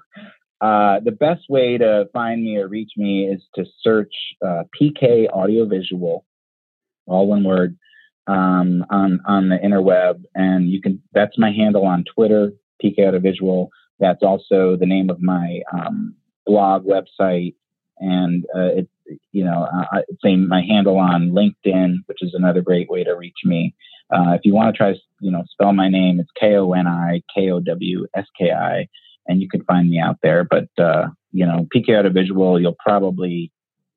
[0.62, 4.14] uh, the best way to find me or reach me is to search
[4.44, 6.26] uh, PK Audiovisual,
[7.06, 7.78] all one word
[8.28, 11.02] um, on on the interweb, and you can.
[11.14, 13.70] That's my handle on Twitter, PK Audiovisual.
[14.00, 16.16] That's also the name of my um,
[16.46, 17.56] blog website,
[18.00, 18.90] and uh, it's
[19.32, 23.40] you know uh, same my handle on LinkedIn, which is another great way to reach
[23.46, 23.76] me.
[24.14, 26.88] Uh, if you want to try, you know, spell my name, it's K O N
[26.88, 28.88] I K O W S K I,
[29.28, 30.44] and you can find me out there.
[30.44, 33.52] But uh, you know, PK Audiovisual, you'll probably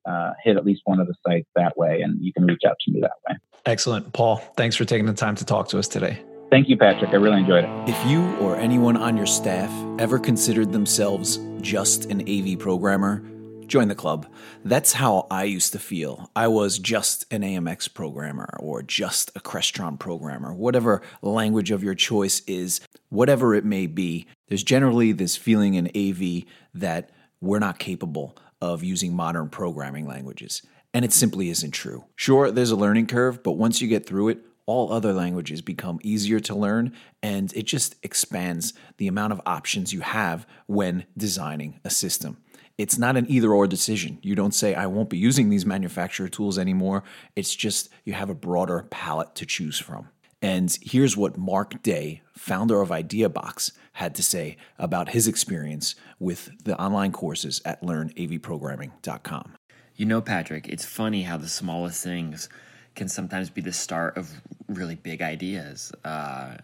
[0.07, 2.77] uh, hit at least one of the sites that way, and you can reach out
[2.85, 3.37] to me that way.
[3.65, 4.13] Excellent.
[4.13, 6.21] Paul, thanks for taking the time to talk to us today.
[6.49, 7.11] Thank you, Patrick.
[7.11, 7.89] I really enjoyed it.
[7.89, 9.69] If you or anyone on your staff
[9.99, 13.21] ever considered themselves just an AV programmer,
[13.67, 14.27] join the club.
[14.63, 16.31] That's how I used to feel.
[16.35, 21.95] I was just an AMX programmer or just a Crestron programmer, whatever language of your
[21.95, 24.27] choice is, whatever it may be.
[24.47, 26.43] There's generally this feeling in AV
[26.73, 27.11] that
[27.41, 30.61] we're not capable of using modern programming languages.
[30.93, 32.05] And it simply isn't true.
[32.15, 35.99] Sure, there's a learning curve, but once you get through it, all other languages become
[36.03, 36.91] easier to learn
[37.23, 42.37] and it just expands the amount of options you have when designing a system.
[42.77, 44.19] It's not an either or decision.
[44.21, 47.03] You don't say, I won't be using these manufacturer tools anymore.
[47.35, 50.09] It's just you have a broader palette to choose from.
[50.41, 56.51] And here's what Mark Day, founder of IdeaBox, had to say about his experience with
[56.63, 59.55] the online courses at learnavprogramming.com.
[59.95, 62.47] You know, Patrick, it's funny how the smallest things
[62.93, 64.29] can sometimes be the start of
[64.67, 65.91] really big ideas.
[66.05, 66.57] Uh,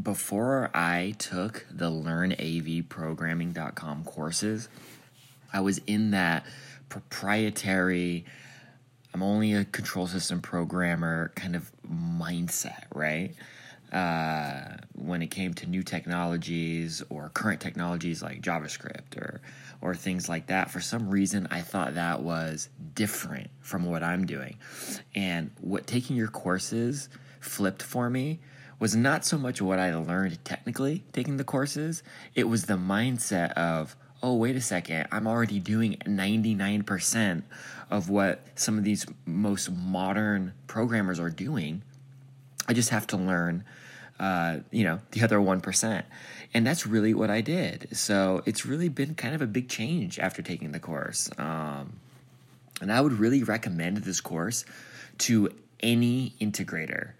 [0.00, 4.68] before I took the learnavprogramming.com courses,
[5.52, 6.46] I was in that
[6.88, 8.24] proprietary,
[9.14, 13.34] I'm only a control system programmer kind of mindset, right?
[13.92, 19.40] Uh, when it came to new technologies or current technologies like JavaScript or
[19.80, 20.70] or things like that.
[20.70, 24.56] For some reason, I thought that was different from what I'm doing.
[25.14, 27.08] And what taking your courses
[27.40, 28.40] flipped for me
[28.78, 32.02] was not so much what I learned technically taking the courses,
[32.34, 37.42] it was the mindset of, oh, wait a second, I'm already doing 99%
[37.90, 41.82] of what some of these most modern programmers are doing.
[42.66, 43.64] I just have to learn,
[44.18, 46.02] uh, you know, the other 1%.
[46.54, 47.88] And that's really what I did.
[47.96, 51.30] So it's really been kind of a big change after taking the course.
[51.38, 51.92] Um,
[52.80, 54.64] and I would really recommend this course
[55.18, 55.50] to
[55.80, 57.12] any integrator.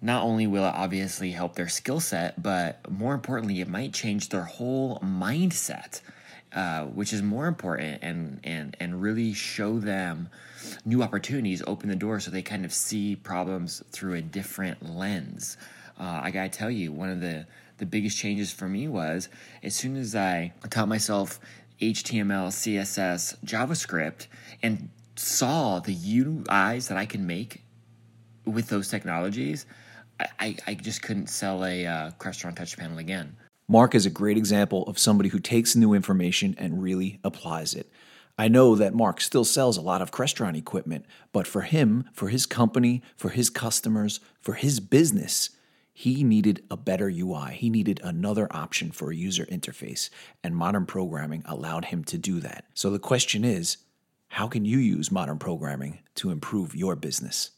[0.00, 4.30] Not only will it obviously help their skill set, but more importantly, it might change
[4.30, 6.00] their whole mindset,
[6.54, 10.28] uh, which is more important and, and, and really show them
[10.84, 15.56] new opportunities, open the door so they kind of see problems through a different lens.
[15.98, 17.46] Uh, I gotta tell you, one of the
[17.78, 19.28] the biggest changes for me was
[19.64, 21.40] as soon as I taught myself
[21.80, 24.28] HTML, CSS, JavaScript,
[24.62, 27.62] and saw the UIs that I can make
[28.44, 29.66] with those technologies,
[30.38, 33.36] I, I just couldn't sell a uh, Crestron touch panel again.
[33.72, 37.90] Mark is a great example of somebody who takes new information and really applies it.
[38.36, 42.28] I know that Mark still sells a lot of Crestron equipment, but for him, for
[42.28, 45.48] his company, for his customers, for his business,
[45.94, 47.54] he needed a better UI.
[47.54, 50.10] He needed another option for a user interface,
[50.44, 52.66] and modern programming allowed him to do that.
[52.74, 53.78] So the question is
[54.28, 57.52] how can you use modern programming to improve your business?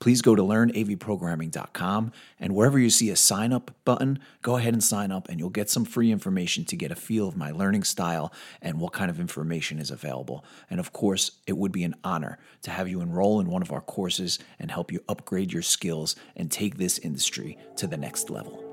[0.00, 4.82] Please go to learnavprogramming.com and wherever you see a sign up button, go ahead and
[4.82, 7.84] sign up and you'll get some free information to get a feel of my learning
[7.84, 8.32] style
[8.62, 10.42] and what kind of information is available.
[10.70, 13.72] And of course, it would be an honor to have you enroll in one of
[13.72, 18.30] our courses and help you upgrade your skills and take this industry to the next
[18.30, 18.64] level.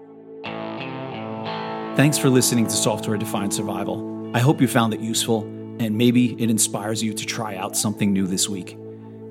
[1.97, 4.31] Thanks for listening to Software Defined Survival.
[4.33, 5.41] I hope you found it useful
[5.79, 8.77] and maybe it inspires you to try out something new this week.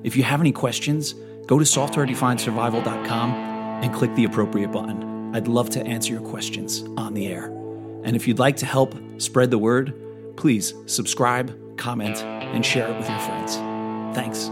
[0.03, 1.15] If you have any questions,
[1.47, 3.33] go to softwaredefinedsurvival.com
[3.83, 5.35] and click the appropriate button.
[5.35, 7.45] I'd love to answer your questions on the air.
[8.03, 9.93] And if you'd like to help spread the word,
[10.37, 13.55] please subscribe, comment, and share it with your friends.
[14.15, 14.49] Thanks.